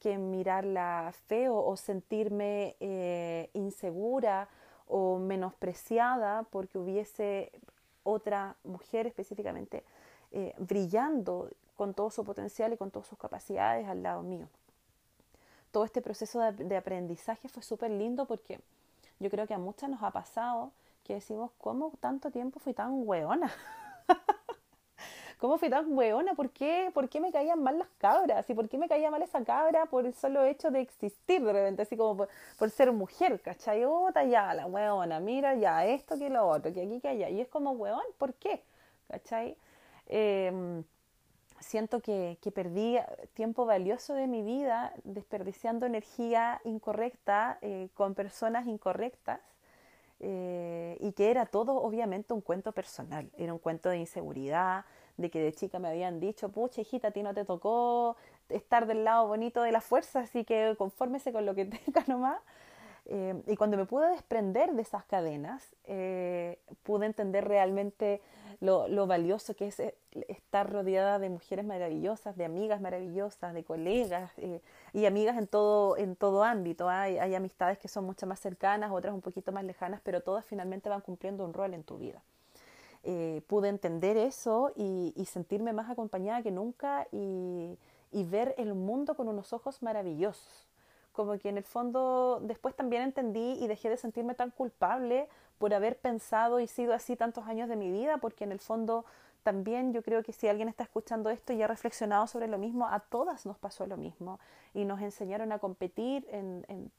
mirarla 0.03 1.13
feo 1.27 1.55
o 1.55 1.77
sentirme 1.77 2.75
eh, 2.81 3.49
insegura 3.53 4.49
o 4.87 5.19
menospreciada 5.19 6.43
porque 6.51 6.77
hubiese 6.77 7.49
otra 8.03 8.57
mujer 8.65 9.07
específicamente 9.07 9.85
eh, 10.33 10.53
brillando 10.57 11.49
con 11.77 11.93
todo 11.93 12.09
su 12.09 12.25
potencial 12.25 12.73
y 12.73 12.77
con 12.77 12.91
todas 12.91 13.07
sus 13.07 13.17
capacidades 13.17 13.87
al 13.87 14.03
lado 14.03 14.23
mío. 14.23 14.47
Todo 15.71 15.85
este 15.85 16.01
proceso 16.01 16.39
de, 16.39 16.75
aprendizaje 16.75 17.47
fue 17.47 17.61
súper 17.63 17.91
lindo 17.91 18.25
porque 18.25 18.59
yo 19.19 19.29
creo 19.29 19.47
que 19.47 19.53
a 19.53 19.59
muchas 19.59 19.89
nos 19.89 20.01
ha 20.03 20.11
pasado 20.11 20.71
que 21.03 21.13
decimos, 21.13 21.51
¿cómo 21.59 21.93
tanto 22.01 22.31
tiempo 22.31 22.59
fui 22.59 22.73
tan 22.73 23.07
hueona? 23.07 23.51
¿Cómo 25.37 25.59
fui 25.59 25.69
tan 25.69 25.95
hueona? 25.95 26.33
¿Por 26.33 26.49
qué? 26.49 26.89
¿Por 26.91 27.07
qué 27.09 27.19
me 27.19 27.31
caían 27.31 27.61
mal 27.61 27.77
las 27.77 27.89
cabras? 27.99 28.49
¿Y 28.49 28.55
por 28.55 28.67
qué 28.67 28.79
me 28.79 28.89
caía 28.89 29.11
mal 29.11 29.21
esa 29.21 29.43
cabra 29.43 29.85
por 29.85 30.03
el 30.07 30.15
solo 30.15 30.43
hecho 30.43 30.71
de 30.71 30.81
existir 30.81 31.43
de 31.43 31.53
repente? 31.53 31.83
Así 31.83 31.95
como 31.95 32.27
por, 32.57 32.69
ser 32.71 32.91
mujer, 32.91 33.39
¿cachai? 33.41 33.85
Otra 33.85 34.25
ya, 34.25 34.55
la 34.55 34.65
hueona, 34.65 35.19
mira 35.19 35.53
ya, 35.53 35.85
esto 35.85 36.17
que 36.17 36.31
lo 36.31 36.47
otro, 36.47 36.73
que 36.73 36.81
aquí, 36.81 36.99
que 36.99 37.09
allá. 37.09 37.29
Y 37.29 37.39
es 37.39 37.47
como, 37.49 37.71
hueón, 37.71 38.01
¿por 38.17 38.33
qué? 38.33 38.63
¿Cachai? 39.07 39.55
Em, 40.07 40.83
siento 41.59 42.01
que, 42.01 42.37
que, 42.41 42.51
perdí 42.51 42.97
tiempo 43.33 43.65
valioso 43.65 44.13
de 44.13 44.27
mi 44.27 44.41
vida 44.41 44.93
desperdiciando 45.03 45.85
energía 45.85 46.61
incorrecta 46.63 47.57
eh, 47.61 47.89
con 47.93 48.15
personas 48.15 48.67
incorrectas 48.67 49.39
eh, 50.19 50.97
y 50.99 51.11
que 51.11 51.29
era 51.29 51.45
todo 51.45 51.75
obviamente 51.75 52.33
un 52.33 52.41
cuento 52.41 52.71
personal, 52.71 53.29
era 53.37 53.53
un 53.53 53.59
cuento 53.59 53.89
de 53.89 53.97
inseguridad, 53.97 54.85
de 55.17 55.29
que 55.29 55.39
de 55.39 55.53
chica 55.53 55.77
me 55.79 55.89
habían 55.89 56.19
dicho, 56.19 56.49
pucha 56.49 56.81
hijita, 56.81 57.09
a 57.09 57.11
ti 57.11 57.21
no 57.21 57.33
te 57.33 57.45
tocó 57.45 58.15
estar 58.49 58.87
del 58.87 59.03
lado 59.03 59.27
bonito 59.27 59.61
de 59.61 59.71
la 59.71 59.81
fuerza, 59.81 60.21
así 60.21 60.43
que 60.43 60.75
confórmese 60.77 61.31
con 61.31 61.45
lo 61.45 61.53
que 61.53 61.65
tenga 61.85 62.03
nomás. 62.07 62.39
Eh, 63.05 63.41
y 63.47 63.55
cuando 63.55 63.77
me 63.77 63.85
pude 63.85 64.09
desprender 64.09 64.73
de 64.73 64.81
esas 64.81 65.05
cadenas, 65.05 65.75
eh, 65.85 66.59
pude 66.83 67.05
entender 67.05 67.47
realmente 67.47 68.21
lo, 68.59 68.87
lo, 68.87 69.07
valioso 69.07 69.55
que 69.55 69.67
es 69.67 69.79
eh, 69.79 69.95
estar 70.27 70.71
rodeada 70.71 71.19
de 71.19 71.29
mujeres 71.29 71.65
maravillosas, 71.65 72.35
de 72.37 72.45
amigas 72.45 72.81
maravillosas, 72.81 73.53
de 73.53 73.63
colegas 73.63 74.31
y 74.93 75.05
amigas 75.05 75.37
en 75.37 75.47
todo, 75.47 75.97
en 75.97 76.15
todo 76.15 76.43
ámbito. 76.43 76.89
Hay, 76.89 77.17
hay 77.17 77.35
amistades 77.35 77.77
que 77.77 77.87
son 77.87 78.05
mucho 78.05 78.25
más 78.27 78.39
cercanas, 78.39 78.91
otras 78.91 79.13
un 79.13 79.21
poquito 79.21 79.51
más 79.51 79.63
lejanas, 79.63 80.01
pero 80.03 80.21
todas 80.21 80.45
finalmente 80.45 80.89
van 80.89 81.01
cumpliendo 81.01 81.45
un 81.45 81.53
rol 81.53 81.73
en 81.73 81.83
tu 81.83 81.97
vida. 81.97 82.21
Eh, 83.09 83.41
pude 83.47 83.69
entender 83.69 84.17
eso 84.17 84.73
y, 84.75 85.13
sentirme 85.25 85.71
más 85.71 85.89
acompañada 85.89 86.41
que 86.41 86.51
nunca 86.51 87.07
y, 87.11 87.77
ver 88.11 88.53
el 88.57 88.73
mundo 88.73 89.15
con 89.15 89.29
unos 89.29 89.53
ojos 89.53 89.81
maravillosos. 89.81 90.67
Como 91.13 91.37
que 91.39 91.47
en 91.47 91.57
el 91.57 91.63
fondo 91.63 92.41
después 92.43 92.75
también 92.75 93.03
entendí 93.03 93.53
y 93.61 93.67
dejé 93.67 93.89
de 93.89 93.95
sentirme 93.95 94.35
tan 94.35 94.51
culpable 94.51 95.29
por 95.57 95.73
haber 95.73 95.97
pensado 95.97 96.59
y 96.59 96.67
sido 96.67 96.93
así 96.93 97.15
tantos 97.15 97.45
años 97.47 97.69
de 97.69 97.75
mi 97.75 97.91
vida, 97.91 98.17
porque 98.17 98.43
en 98.43 98.51
el 98.51 98.59
fondo 98.59 99.05
también 99.47 99.93
yo 99.93 100.03
creo 100.03 100.23
que 100.23 100.33
si 100.33 100.49
alguien 100.49 100.67
está 100.67 100.83
escuchando 100.83 101.29
esto 101.29 101.53
y 101.53 101.61
ha 101.61 101.67
reflexionado 101.67 102.27
sobre 102.27 102.49
lo 102.49 102.57
mismo, 102.57 102.85
a 102.85 102.99
todas 102.99 103.45
nos 103.45 103.57
pasó 103.57 103.87
lo 103.87 103.95
mismo 103.95 104.41
y 104.73 104.83
nos 104.83 104.99
enseñaron 105.01 105.53
a 105.53 105.59
competir 105.59 106.27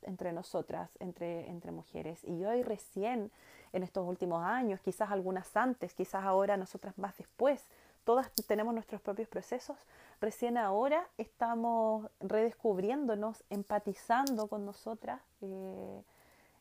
entre 0.00 0.33
nosotras, 0.33 0.88
entre, 0.99 1.71
mujeres. 1.71 2.25
Y 2.25 2.43
hoy 2.47 2.62
recién 2.62 3.31
en 3.75 3.83
estos 3.83 4.09
últimos 4.09 4.43
años, 4.43 4.81
quizás 4.81 5.11
algunas 5.11 5.55
antes, 5.59 5.93
quizás 5.93 6.25
ahora 6.25 6.57
nosotras 6.57 6.97
más 6.97 7.19
después. 7.19 7.69
Todas 8.05 8.33
tenemos 8.47 8.73
nuestros 8.73 9.03
propios 9.03 9.29
procesos. 9.29 9.77
Recién 10.19 10.57
ahora 10.57 11.07
estamos 11.19 12.09
redescubriéndonos, 12.19 13.45
empatizando 13.50 14.47
con 14.47 14.65
nosotras 14.65 15.21
eh, 15.43 16.03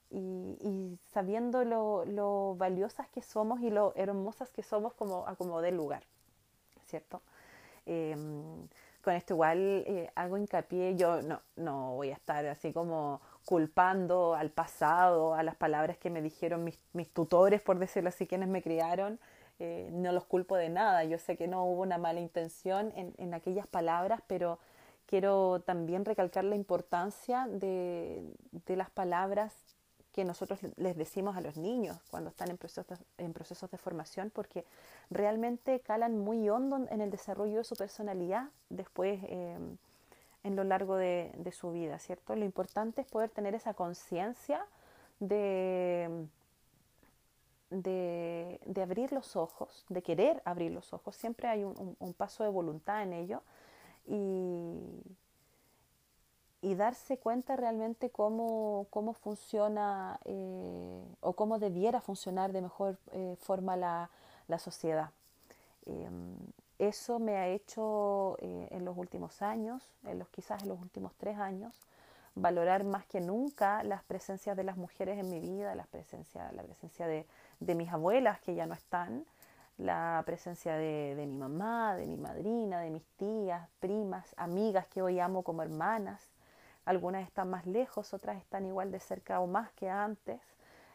y, 0.10 0.98
sabiendo 1.06 1.64
lo, 1.64 2.56
valiosas 2.58 3.08
que 3.10 3.22
somos 3.22 3.62
y 3.62 3.70
lo 3.70 3.94
hermosas 3.96 4.52
que 4.52 4.64
somos 4.64 4.94
como 4.94 5.28
a 5.28 5.36
como 5.36 5.62
del 5.62 5.76
lugar, 5.76 6.04
¿cierto? 6.86 7.22
Em, 7.86 8.68
con 9.02 9.14
esto 9.14 9.34
igual 9.34 9.84
eh, 9.88 10.12
hago 10.16 10.38
hincapié, 10.38 10.96
yo 10.96 11.22
no, 11.22 11.42
no 11.56 11.96
voy 11.96 12.12
a 12.12 12.14
estar 12.14 12.46
así 12.48 12.74
como 12.74 13.22
culpando 13.46 14.36
al 14.36 14.52
pasado, 14.52 15.34
a 15.34 15.44
las 15.44 15.56
palabras 15.56 15.98
que 15.98 16.10
me 16.10 16.22
dijeron 16.22 16.64
mis, 16.64 16.80
mis 16.94 17.10
tutores, 17.14 17.62
por 17.62 17.80
decirlo 17.80 18.10
así, 18.10 18.28
quienes 18.28 18.50
me 18.50 18.62
criaron, 18.62 19.20
eh, 19.60 19.90
no 19.94 20.12
los 20.12 20.26
culpo 20.26 20.58
de 20.58 20.70
nada. 20.70 21.04
Yo 21.06 21.18
sé 21.18 21.38
que 21.38 21.48
no 21.48 21.64
hubo 21.66 21.82
una 21.82 21.98
mala 21.98 22.20
intención 22.20 22.92
en, 22.96 23.14
en 23.18 23.34
aquellas 23.34 23.66
palabras, 23.66 24.22
pero 24.28 24.60
quiero 25.08 25.62
también 25.62 26.06
recalcar 26.06 26.44
la 26.44 26.56
importancia 26.56 27.48
de, 27.50 28.22
de, 28.52 28.76
las 28.76 28.90
palabras 28.92 29.54
que 30.18 30.26
nosotros 30.26 30.60
les 30.78 30.98
decimos 30.98 31.38
a 31.38 31.42
los 31.42 31.58
niños 31.58 31.96
cuando 32.10 32.32
están 32.32 32.50
en 32.50 32.58
procesos, 32.58 32.98
en 33.20 33.34
procesos 33.34 33.70
de 33.70 33.78
formación, 33.78 34.32
porque 34.34 34.66
realmente 35.12 35.80
calan 35.80 36.18
muy 36.18 36.50
hondo 36.50 36.88
en 36.90 37.02
el 37.02 37.12
desarrollo 37.12 37.60
de 37.60 37.64
su 37.64 37.76
personalidad 37.76 38.50
después. 38.72 39.20
Eh, 39.26 39.60
en 40.44 40.56
lo 40.56 40.64
largo 40.64 40.96
de, 40.96 41.52
su 41.52 41.72
vida, 41.72 42.00
¿cierto? 42.00 42.36
Lo 42.36 42.46
importante 42.46 43.02
es 43.02 43.08
poder 43.08 43.30
tener 43.30 43.54
esa 43.54 43.74
conciencia 43.74 44.66
de, 45.20 46.26
de, 47.70 48.82
abrir 48.82 49.12
los 49.12 49.36
ojos, 49.36 49.86
de 49.90 50.02
querer 50.02 50.42
abrir 50.46 50.72
los 50.72 50.94
ojos. 50.94 51.16
Siempre 51.18 51.48
hay 51.50 51.66
un, 51.66 52.14
paso 52.14 52.44
de 52.44 52.50
voluntad 52.50 53.04
en 53.04 53.12
ello 53.14 53.42
y, 54.06 54.80
y 56.62 56.76
darse 56.76 57.18
cuenta 57.18 57.56
realmente 57.56 58.10
cómo, 58.10 58.88
cómo 58.90 59.14
funciona 59.14 60.20
eh, 60.26 61.04
o 61.22 61.34
cómo 61.34 61.60
debiera 61.60 62.02
funcionar 62.02 62.52
de 62.52 62.62
mejor 62.62 62.98
eh, 63.12 63.36
forma 63.40 63.76
la, 63.76 64.10
la 64.48 64.60
sociedad. 64.60 65.12
Em, 65.86 66.36
eso 66.80 67.20
me 67.20 67.38
ha 67.38 67.48
hecho 67.48 68.38
eh, 68.40 68.68
en 68.72 68.86
los 68.86 68.98
últimos 68.98 69.42
años, 69.42 69.84
en 70.04 70.20
los, 70.20 70.28
quizás 70.30 70.64
en 70.64 70.70
los 70.70 70.80
últimos 70.80 71.14
tres 71.16 71.38
años, 71.38 71.76
valorar 72.36 72.84
más 72.84 73.06
que 73.06 73.20
nunca 73.20 73.84
las 73.84 74.04
presencias 74.04 74.56
de 74.56 74.64
las 74.64 74.78
mujeres 74.78 75.18
en 75.18 75.30
mi 75.30 75.40
vida, 75.40 75.74
la 75.76 75.86
presencia, 75.86 76.52
la 76.52 76.64
presencia 76.64 77.08
de, 77.08 77.26
de 77.60 77.76
mis 77.76 77.92
abuelas 77.92 78.40
que 78.42 78.54
ya 78.54 78.68
no 78.68 78.76
están, 78.76 79.26
la 79.78 80.22
presencia 80.26 80.76
de, 80.76 81.16
de, 81.16 81.26
mi 81.26 81.38
mamá, 81.38 81.96
de 81.96 82.06
mi 82.06 82.18
madrina, 82.18 82.82
de 82.82 82.90
mis 82.90 83.06
tías, 83.18 83.68
primas, 83.80 84.34
amigas 84.38 84.88
que 84.88 85.02
hoy 85.02 85.20
amo 85.20 85.44
como 85.44 85.62
hermanas. 85.62 86.28
Algunas 86.88 87.25
están 87.25 87.50
más 87.50 87.65
lejos, 87.65 88.13
otras 88.13 88.38
están 88.38 88.65
igual 88.65 88.91
de 88.91 89.00
cerca 89.00 89.39
o 89.39 89.48
más 89.48 89.72
que 89.74 89.89
antes, 89.89 90.39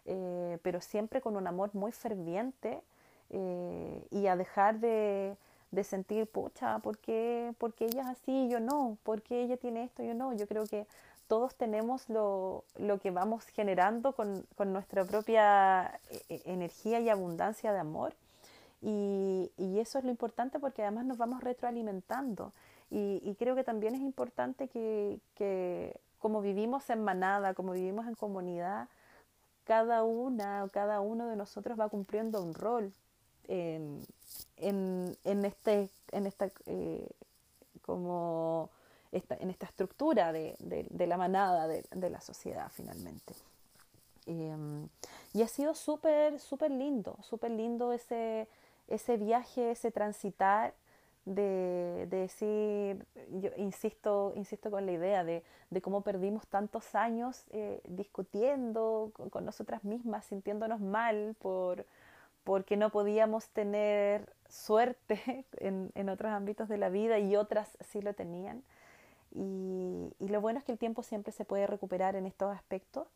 eh, 0.06 0.58
pero 0.62 0.80
siempre 0.80 1.20
con 1.20 1.36
un 1.36 1.46
amor 1.46 1.70
muy 1.74 1.92
ferviente 1.92 2.82
eh, 3.30 4.06
y 4.10 4.26
a 4.26 4.36
dejar 4.36 4.80
de, 4.80 5.36
de 5.70 5.84
sentir, 5.84 6.26
pucha, 6.26 6.78
¿por 6.80 6.98
qué, 6.98 7.54
porque 7.58 7.86
ella 7.86 8.02
es 8.02 8.08
así 8.08 8.46
y 8.46 8.48
yo 8.48 8.60
no? 8.60 8.98
¿Por 9.02 9.22
qué 9.22 9.42
ella 9.42 9.56
tiene 9.56 9.84
esto 9.84 10.02
y 10.02 10.08
yo 10.08 10.14
no? 10.14 10.32
Yo 10.34 10.46
creo 10.46 10.66
que 10.66 10.86
todos 11.28 11.54
tenemos 11.54 12.10
lo, 12.10 12.64
lo 12.76 12.98
que 12.98 13.10
vamos 13.10 13.46
generando 13.46 14.12
con, 14.12 14.46
con, 14.54 14.72
nuestra 14.74 15.02
propia 15.06 15.98
eh, 16.10 16.22
eh, 16.28 16.42
energía 16.44 17.00
y 17.00 17.08
abundancia 17.08 17.72
de 17.72 17.78
amor. 17.78 18.12
Y, 18.82 19.50
y, 19.56 19.78
eso 19.78 19.98
es 19.98 20.04
lo 20.04 20.10
importante 20.10 20.58
porque 20.58 20.82
además 20.82 21.06
nos 21.06 21.16
vamos 21.16 21.42
retroalimentando. 21.42 22.52
Y, 22.94 23.34
creo 23.38 23.54
que 23.54 23.64
también 23.64 23.94
es 23.94 24.02
importante 24.02 24.68
que, 24.68 25.98
como 26.18 26.42
vivimos 26.42 26.90
en 26.90 27.02
manada, 27.02 27.54
como 27.54 27.72
vivimos 27.72 28.06
en 28.06 28.14
comunidad, 28.14 28.86
cada 29.64 30.04
una 30.04 30.64
o 30.64 30.68
cada 30.68 31.00
uno 31.00 31.26
de 31.26 31.36
nosotros 31.36 31.80
va 31.80 31.88
cumpliendo 31.88 32.42
un 32.42 32.52
rol 32.52 32.92
en, 33.48 34.06
en, 34.58 35.44
este, 35.46 35.88
en 36.10 36.26
esta, 36.26 36.50
eh, 36.66 37.08
como 37.80 38.68
esta, 39.10 39.36
en 39.36 39.48
esta 39.48 39.64
estructura 39.64 40.30
de, 40.34 40.54
de, 40.58 41.06
la 41.06 41.16
manada 41.16 41.66
de, 41.68 41.86
de, 41.92 42.10
la 42.10 42.20
sociedad 42.20 42.70
finalmente. 42.70 43.34
Em, 44.26 44.86
y 45.32 45.40
ha 45.40 45.48
sido 45.48 45.74
súper, 45.74 46.38
súper 46.38 46.70
lindo, 46.70 47.16
súper 47.22 47.52
lindo 47.52 47.94
ese, 47.94 48.48
ese 48.86 49.16
viaje, 49.16 49.70
ese 49.70 49.90
transitar 49.90 50.74
de, 51.24 52.06
de, 52.10 52.16
decir, 52.16 53.06
yo 53.30 53.50
insisto, 53.56 54.32
insisto 54.34 54.70
con 54.70 54.86
la 54.86 54.92
idea 54.92 55.24
de, 55.24 55.44
de 55.70 55.80
cómo 55.80 56.02
perdimos 56.02 56.46
tantos 56.48 56.94
años 56.94 57.44
eh, 57.50 57.80
discutiendo 57.86 59.12
con, 59.30 59.44
nosotras 59.44 59.84
mismas, 59.84 60.24
sintiéndonos 60.26 60.80
mal 60.80 61.36
por, 61.38 61.86
porque 62.44 62.76
no 62.76 62.90
podíamos 62.90 63.48
tener 63.50 64.32
suerte 64.48 65.46
en, 65.58 65.92
en, 65.94 66.08
otros 66.08 66.32
ámbitos 66.32 66.68
de 66.68 66.78
la 66.78 66.88
vida 66.88 67.18
y 67.18 67.36
otras 67.36 67.76
sí 67.80 68.02
lo 68.02 68.14
tenían. 68.14 68.62
Y, 69.34 70.12
y, 70.18 70.28
lo 70.28 70.40
bueno 70.42 70.58
es 70.58 70.64
que 70.64 70.72
el 70.72 70.78
tiempo 70.78 71.02
siempre 71.02 71.32
se 71.32 71.46
puede 71.46 71.66
recuperar 71.66 72.16
en 72.16 72.26
estos 72.26 72.54
aspectos 72.54 73.08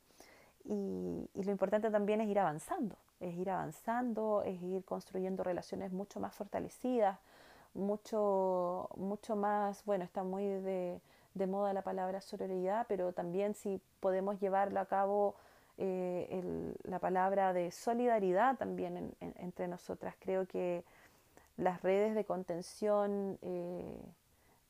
y, 0.64 1.28
y 1.34 1.42
lo 1.42 1.50
importante 1.50 1.90
también 1.90 2.22
es 2.22 2.28
ir 2.28 2.38
avanzando, 2.38 2.96
es 3.20 3.34
ir 3.34 3.50
avanzando, 3.50 4.42
es 4.44 4.62
ir 4.62 4.82
construyendo 4.84 5.44
relaciones 5.44 5.92
mucho 5.92 6.18
más 6.18 6.34
fortalecidas, 6.34 7.18
mucho, 7.76 8.88
mucho 8.96 9.36
más, 9.36 9.84
bueno, 9.84 10.04
está 10.04 10.24
muy 10.24 10.44
de, 10.44 11.00
de 11.34 11.46
moda 11.46 11.72
la 11.72 11.82
palabra 11.82 12.20
sororidad, 12.20 12.86
pero 12.88 13.12
también 13.12 13.54
si 13.54 13.80
podemos 14.00 14.40
llevarlo 14.40 14.80
a 14.80 14.86
cabo 14.86 15.34
eh, 15.78 16.42
la 16.84 16.98
palabra 16.98 17.52
de 17.52 17.70
solidaridad 17.70 18.56
también 18.56 19.14
entre 19.20 19.68
nosotras. 19.68 20.14
Creo 20.18 20.46
que 20.46 20.82
las 21.56 21.82
redes 21.82 22.14
de 22.14 22.24
contención 22.24 23.38
eh, 23.42 23.98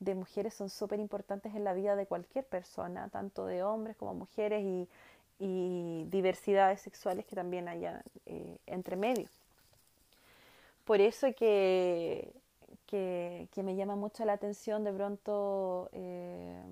de 0.01 0.15
mujeres 0.15 0.55
son 0.55 0.69
súper 0.69 0.99
importantes 0.99 1.55
en 1.55 1.65
la 1.65 1.73
vida 1.73 1.97
de 1.97 2.07
cualquier 2.07 2.45
persona, 2.45 3.09
tanto 3.09 3.47
de 3.47 3.63
hombres 3.63 3.97
como 3.97 4.15
mujeres 4.15 4.63
y, 4.65 4.89
y 5.39 6.07
diversidades 6.11 6.81
sexuales 6.81 7.25
que 7.27 7.37
también 7.37 7.69
haya 7.69 8.03
eh, 8.27 8.59
entre 8.67 8.97
medio. 8.97 9.29
Por 10.85 11.01
eso 11.01 11.29
que 11.35 12.33
que, 12.87 13.49
que, 13.53 13.63
me 13.63 13.77
llama 13.77 13.97
mucho 13.97 14.25
la 14.25 14.35
atención 14.35 14.85
de 14.85 14.93
pronto, 14.93 15.89
eh, 15.93 16.63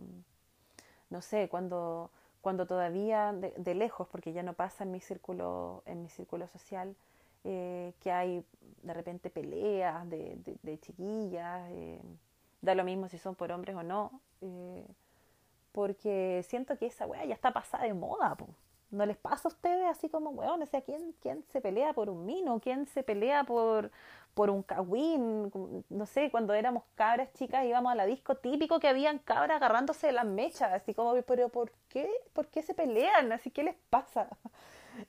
no 1.10 1.20
sé, 1.20 1.48
cuando, 1.48 2.10
cuando 2.40 2.66
todavía 2.66 3.32
de, 3.32 3.74
lejos, 3.74 4.08
porque 4.08 4.32
ya 4.32 4.42
no 4.42 4.54
pasa 4.54 4.84
en 4.84 4.92
mi 4.92 5.00
círculo, 5.00 5.82
en 5.86 6.02
mi 6.02 6.08
círculo 6.08 6.46
social, 6.48 6.94
eh, 7.44 7.92
que 8.00 8.10
hay 8.12 8.44
de 8.82 8.94
repente 8.94 9.30
peleas 9.30 10.08
de, 10.08 10.38
de, 10.62 10.78
chiquillas, 10.80 11.68
eh, 11.70 12.00
da 12.62 12.74
lo 12.74 12.84
mismo 12.84 13.08
si 13.08 13.18
son 13.18 13.34
por 13.34 13.52
hombres 13.52 13.76
o 13.76 13.82
no, 13.82 14.20
porque 15.72 16.44
siento 16.46 16.78
que 16.78 16.86
esa 16.86 17.06
weá 17.06 17.24
ya 17.24 17.34
está 17.34 17.52
pasada 17.52 17.84
de 17.84 17.94
moda, 17.94 18.36
¿No 18.90 19.04
les 19.06 19.16
pasa 19.16 19.48
a 19.48 19.52
ustedes 19.52 19.86
así 19.86 20.08
como, 20.08 20.30
weón, 20.30 20.62
o 20.62 20.66
sea, 20.66 20.80
¿quién, 20.82 21.16
quién 21.20 21.42
se 21.48 21.60
pelea 21.60 21.92
por 21.94 22.08
un 22.08 22.24
mino? 22.24 22.60
¿Quién 22.60 22.86
se 22.86 23.02
pelea 23.02 23.42
por, 23.42 23.90
por 24.34 24.50
un 24.50 24.62
cagüín, 24.62 25.50
no 25.88 26.06
sé, 26.06 26.30
cuando 26.30 26.54
éramos 26.54 26.82
cabras 26.96 27.32
chicas 27.34 27.64
íbamos 27.64 27.92
a 27.92 27.94
la 27.94 28.04
disco 28.04 28.34
típico 28.36 28.80
que 28.80 28.88
habían 28.88 29.18
cabras 29.18 29.56
agarrándose 29.56 30.08
de 30.08 30.12
las 30.12 30.26
mechas, 30.26 30.72
así 30.72 30.92
como, 30.92 31.14
pero 31.22 31.48
¿por 31.48 31.72
qué? 31.88 32.10
¿Por 32.32 32.48
qué 32.48 32.62
se 32.62 32.74
pelean? 32.74 33.32
Así, 33.32 33.50
¿qué 33.50 33.62
les 33.62 33.76
pasa? 33.90 34.28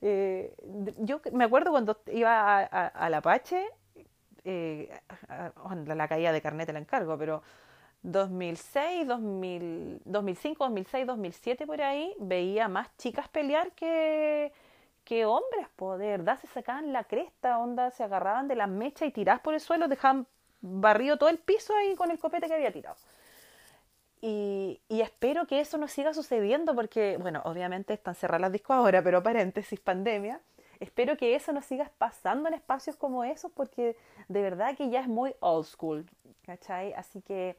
Eh, 0.02 0.52
yo 0.98 1.20
me 1.32 1.44
acuerdo 1.44 1.70
cuando 1.70 1.96
iba 2.12 2.58
a, 2.58 3.08
la 3.08 3.18
Apache, 3.18 3.68
eh, 4.44 4.90
la, 5.86 6.08
caída 6.08 6.32
de 6.32 6.42
carnet 6.42 6.68
la 6.72 6.80
encargo, 6.80 7.16
pero 7.16 7.44
2006, 8.02 9.06
2000, 9.06 10.02
2005, 10.04 10.64
2006, 10.64 11.06
2007 11.06 11.66
por 11.68 11.80
ahí, 11.82 12.12
veía 12.18 12.66
más 12.66 12.96
chicas 12.96 13.28
pelear 13.28 13.70
que 13.72 14.52
que 15.06 15.24
hombres, 15.24 15.68
poder, 15.76 16.24
da, 16.24 16.36
se 16.36 16.48
sacaban 16.48 16.92
la 16.92 17.04
cresta, 17.04 17.58
onda, 17.58 17.90
se 17.92 18.02
agarraban 18.02 18.48
de 18.48 18.56
las 18.56 18.68
mechas 18.68 19.08
y 19.08 19.12
tiraban 19.12 19.40
por 19.40 19.54
el 19.54 19.60
suelo, 19.60 19.86
dejaban 19.86 20.26
barrido 20.60 21.16
todo 21.16 21.28
el 21.28 21.38
piso 21.38 21.74
ahí 21.76 21.94
con 21.94 22.10
el 22.10 22.18
copete 22.18 22.48
que 22.48 22.54
había 22.54 22.72
tirado. 22.72 22.96
Y, 24.20 24.80
y, 24.88 25.02
espero 25.02 25.46
que 25.46 25.60
eso 25.60 25.78
no 25.78 25.86
siga 25.86 26.12
sucediendo 26.12 26.74
porque, 26.74 27.18
bueno, 27.20 27.40
obviamente 27.44 27.94
están 27.94 28.16
cerradas 28.16 28.40
las 28.40 28.52
discos 28.52 28.74
ahora, 28.74 29.00
pero 29.02 29.22
paréntesis, 29.22 29.78
pandemia. 29.78 30.40
Espero 30.80 31.16
que 31.16 31.36
eso 31.36 31.52
no 31.52 31.62
siga 31.62 31.90
pasando 31.98 32.48
en 32.48 32.54
espacios 32.54 32.96
como 32.96 33.22
esos 33.22 33.52
porque 33.52 33.96
de 34.28 34.42
verdad 34.42 34.76
que 34.76 34.90
ya 34.90 35.00
es 35.00 35.08
muy 35.08 35.36
old 35.38 35.66
school, 35.66 36.04
¿cachai? 36.44 36.92
Así 36.94 37.22
que 37.22 37.56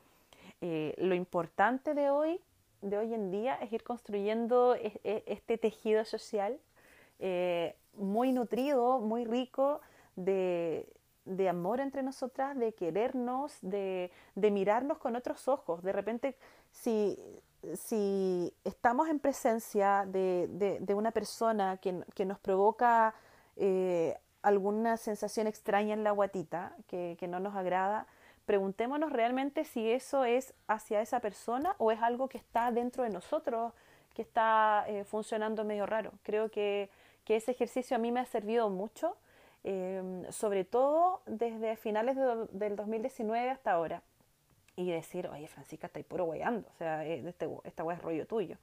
eh, 0.59 0.93
lo 0.97 1.15
importante 1.15 1.93
de 1.93 2.09
hoy, 2.09 2.41
de 2.81 2.97
hoy 2.97 3.13
en 3.13 3.31
día, 3.31 3.55
es 3.61 3.71
ir 3.71 3.83
construyendo 3.83 4.75
e, 4.75 4.99
e, 5.05 5.23
este 5.27 5.57
tejido 5.57 6.03
social 6.03 6.59
eh, 7.19 7.75
muy 7.93 8.31
nutrido, 8.31 8.99
muy 8.99 9.25
rico 9.25 9.81
de, 10.15 10.87
de, 11.25 11.49
amor 11.49 11.79
entre 11.79 12.03
nosotras, 12.03 12.57
de 12.57 12.73
querernos, 12.73 13.57
de, 13.61 14.11
de, 14.35 14.51
mirarnos 14.51 14.97
con 14.97 15.15
otros 15.15 15.47
ojos. 15.47 15.81
De 15.83 15.91
repente, 15.91 16.35
si, 16.71 17.17
si 17.75 18.53
estamos 18.63 19.09
en 19.09 19.19
presencia 19.19 20.05
de, 20.07 20.77
de 20.79 20.93
una 20.93 21.11
persona 21.11 21.77
que, 21.77 22.03
que, 22.13 22.25
nos 22.25 22.39
provoca 22.39 23.15
eh, 23.55 24.15
alguna 24.43 24.97
sensación 24.97 25.47
extraña 25.47 25.93
en 25.93 26.03
la 26.03 26.11
guatita, 26.11 26.75
que, 26.87 27.17
que 27.19 27.27
no 27.27 27.39
nos 27.39 27.55
agrada, 27.55 28.07
preguntémonos 28.45 29.11
realmente 29.11 29.65
si 29.65 29.91
eso 29.91 30.23
es 30.23 30.53
hacia 30.67 31.01
esa 31.01 31.19
persona 31.19 31.75
o 31.79 31.91
es 31.91 32.01
algo 32.01 32.29
que 32.29 32.37
está 32.37 32.71
dentro 32.71 33.03
de 33.03 33.09
nosotros, 33.09 33.73
que 34.13 34.21
está 34.21 34.85
eh, 34.87 35.03
funcionando 35.03 35.65
medio 35.65 35.85
raro. 35.85 36.13
Creo 36.23 36.49
que 36.49 36.89
que 37.27 37.35
ese 37.35 37.51
ejercicio 37.51 37.97
a 37.97 37.99
mí 37.99 38.09
me 38.09 38.21
ha 38.21 38.25
servido 38.25 38.69
mucho, 38.69 39.17
em, 39.65 40.23
sobre 40.31 40.63
todo 40.63 41.21
desde 41.25 41.75
finales 41.75 42.15
del 42.15 42.77
2019 42.77 43.49
hasta 43.49 43.73
ahora. 43.73 44.01
Y 44.77 44.91
decir, 44.91 45.27
oye, 45.27 45.45
Francisca, 45.49 45.87
estáis 45.87 46.05
puro 46.05 46.23
weyando, 46.23 46.69
o 46.69 46.77
sea, 46.77 47.05
eh, 47.05 47.21
este, 47.27 47.49
esta 47.65 47.83
wea 47.83 47.97
es 47.97 48.01
rollo 48.01 48.25
tuyo. 48.25 48.55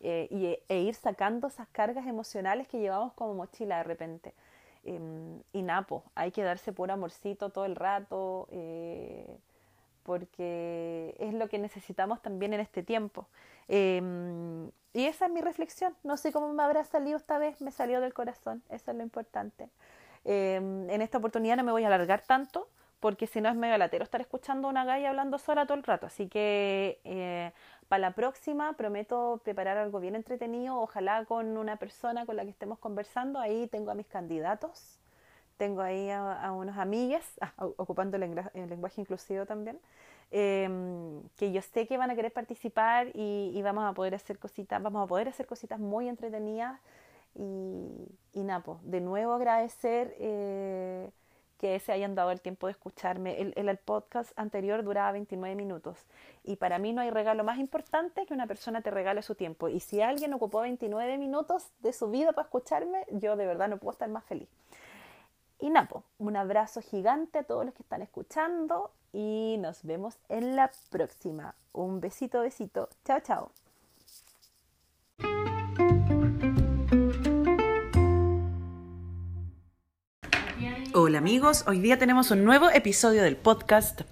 Eh, 0.00 0.26
y, 0.32 0.58
e 0.68 0.80
ir 0.80 0.96
sacando 0.96 1.46
esas 1.46 1.68
cargas 1.68 2.08
emocionales 2.08 2.66
que 2.66 2.80
llevamos 2.80 3.12
como 3.12 3.34
mochila 3.34 3.76
de 3.78 3.84
repente. 3.84 4.34
Em, 4.82 5.40
y 5.52 5.62
Napo, 5.62 6.02
hay 6.16 6.32
que 6.32 6.42
darse 6.42 6.72
puro 6.72 6.92
amorcito 6.92 7.50
todo 7.50 7.66
el 7.66 7.76
rato, 7.76 8.48
eh, 8.50 9.38
porque 10.08 11.14
es 11.18 11.34
lo 11.34 11.48
que 11.50 11.58
necesitamos 11.58 12.22
también 12.22 12.54
en 12.54 12.60
este 12.60 12.82
tiempo. 12.82 13.28
Em, 13.68 14.70
y 14.94 15.04
esa 15.04 15.26
es 15.26 15.32
mi 15.32 15.42
reflexión. 15.42 15.94
No 16.02 16.16
sé 16.16 16.32
cómo 16.32 16.50
me 16.54 16.62
habrá 16.62 16.82
salido 16.84 17.18
esta 17.18 17.36
vez, 17.36 17.60
me 17.60 17.70
salió 17.70 18.00
del 18.00 18.14
corazón, 18.14 18.62
eso 18.70 18.90
es 18.90 18.96
lo 18.96 19.02
importante. 19.02 19.68
Em, 20.24 20.88
en 20.88 21.02
esta 21.02 21.18
oportunidad 21.18 21.58
no 21.58 21.62
me 21.62 21.72
voy 21.72 21.84
a 21.84 21.88
alargar 21.88 22.22
tanto, 22.22 22.70
porque 23.00 23.26
si 23.26 23.42
no 23.42 23.50
es 23.50 23.54
medio 23.54 23.76
latero 23.76 24.02
estar 24.02 24.22
escuchando 24.22 24.68
a 24.68 24.70
una 24.70 24.86
galla 24.86 25.10
hablando 25.10 25.36
sola 25.38 25.66
todo 25.66 25.76
el 25.76 25.84
rato. 25.84 26.06
Así 26.06 26.26
que 26.26 27.00
eh, 27.04 27.52
para 27.88 28.00
la 28.00 28.12
próxima 28.12 28.72
prometo 28.78 29.42
preparar 29.44 29.76
algo 29.76 30.00
bien 30.00 30.14
entretenido, 30.14 30.80
ojalá 30.80 31.26
con 31.26 31.58
una 31.58 31.76
persona 31.76 32.24
con 32.24 32.36
la 32.36 32.44
que 32.44 32.50
estemos 32.50 32.78
conversando. 32.78 33.38
Ahí 33.40 33.66
tengo 33.66 33.90
a 33.90 33.94
mis 33.94 34.06
candidatos, 34.06 34.98
tengo 35.58 35.82
ahí 35.82 36.08
a, 36.10 36.52
unos 36.52 36.78
amigues, 36.78 37.24
ocupando 37.76 38.16
el, 38.16 38.22
lenguaje 38.68 39.00
inclusivo 39.00 39.44
también. 39.44 39.78
Em, 40.30 41.22
que 41.36 41.52
yo 41.52 41.62
sé 41.62 41.86
que 41.86 41.96
van 41.96 42.10
a 42.10 42.14
querer 42.14 42.32
participar 42.32 43.08
y, 43.14 43.60
vamos 43.62 43.84
a 43.84 43.92
poder 43.92 44.14
hacer 44.14 44.38
cositas, 44.38 44.82
vamos 44.82 45.04
a 45.04 45.06
poder 45.06 45.28
hacer 45.28 45.46
cositas 45.46 45.78
muy 45.78 46.08
entretenidas 46.08 46.78
y, 47.34 48.08
y 48.34 48.44
Napo, 48.44 48.78
de 48.82 49.00
nuevo 49.00 49.32
agradecer 49.32 50.14
eh, 50.18 51.10
que 51.58 51.78
se 51.80 51.92
hayan 51.92 52.14
dado 52.14 52.30
el 52.30 52.40
tiempo 52.40 52.66
de 52.66 52.72
escucharme. 52.72 53.40
El, 53.40 53.54
el, 53.56 53.76
podcast 53.78 54.38
anterior 54.38 54.84
duraba 54.84 55.12
29 55.12 55.56
minutos 55.56 55.98
y 56.44 56.56
para 56.56 56.78
mí 56.78 56.92
no 56.92 57.00
hay 57.00 57.10
regalo 57.10 57.42
más 57.42 57.58
importante 57.58 58.26
que 58.26 58.34
una 58.34 58.46
persona 58.46 58.82
te 58.82 58.90
regale 58.90 59.22
su 59.22 59.34
tiempo 59.34 59.68
y 59.68 59.80
si 59.80 60.02
alguien 60.02 60.32
ocupó 60.34 60.60
29 60.60 61.18
minutos 61.18 61.70
de 61.80 61.92
su 61.92 62.10
vida 62.10 62.32
para 62.32 62.46
escucharme, 62.46 63.04
yo 63.10 63.36
de 63.36 63.46
verdad 63.46 63.68
no 63.68 63.78
puedo 63.78 63.92
estar 63.92 64.08
más 64.08 64.24
feliz. 64.24 64.48
Y 65.60 65.70
Napo, 65.70 66.04
un 66.18 66.36
abrazo 66.36 66.80
gigante 66.80 67.40
a 67.40 67.42
todos 67.42 67.64
los 67.64 67.74
que 67.74 67.82
están 67.82 68.00
escuchando 68.00 68.92
y 69.12 69.56
nos 69.58 69.82
vemos 69.82 70.14
en 70.28 70.54
la 70.54 70.70
próxima. 70.88 71.56
Un 71.72 72.00
besito, 72.00 72.42
besito. 72.42 72.88
Chao, 73.04 73.20
chao. 73.20 73.52
Hola 80.94 81.18
amigos, 81.18 81.64
hoy 81.66 81.80
día 81.80 81.98
tenemos 81.98 82.30
un 82.30 82.44
nuevo 82.44 82.70
episodio 82.70 83.22
del 83.22 83.36
podcast, 83.36 84.02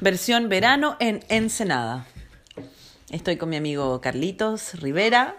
versión 0.00 0.48
verano 0.48 0.96
en 0.98 1.20
Ensenada. 1.28 2.06
Estoy 3.10 3.36
con 3.36 3.48
mi 3.48 3.56
amigo 3.56 4.00
Carlitos 4.00 4.80
Rivera, 4.80 5.36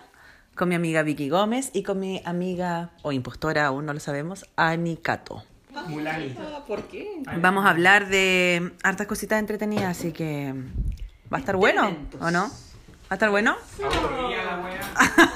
con 0.56 0.70
mi 0.70 0.76
amiga 0.76 1.04
Vicky 1.04 1.30
Gómez 1.30 1.72
y 1.74 1.84
con 1.84 2.00
mi 2.00 2.22
amiga, 2.26 2.92
o 3.04 3.12
impostora, 3.12 3.68
aún 3.68 3.86
no 3.86 3.94
lo 3.94 4.00
sabemos, 4.00 4.46
Ani 4.56 4.98
Cato. 4.98 5.44
Mulani. 5.84 6.36
¿Por 6.68 6.84
qué? 6.84 7.22
Vamos 7.40 7.66
a 7.66 7.70
hablar 7.70 8.08
de 8.08 8.74
hartas 8.84 9.08
cositas 9.08 9.40
entretenidas, 9.40 9.98
así 9.98 10.12
que 10.12 10.54
va 11.32 11.38
a 11.38 11.40
estar 11.40 11.56
bueno, 11.56 11.96
¿o 12.20 12.32
no? 12.32 12.44
¿Va 12.44 13.12
a 13.12 13.13
estar 13.13 13.30
bueno? 13.30 13.56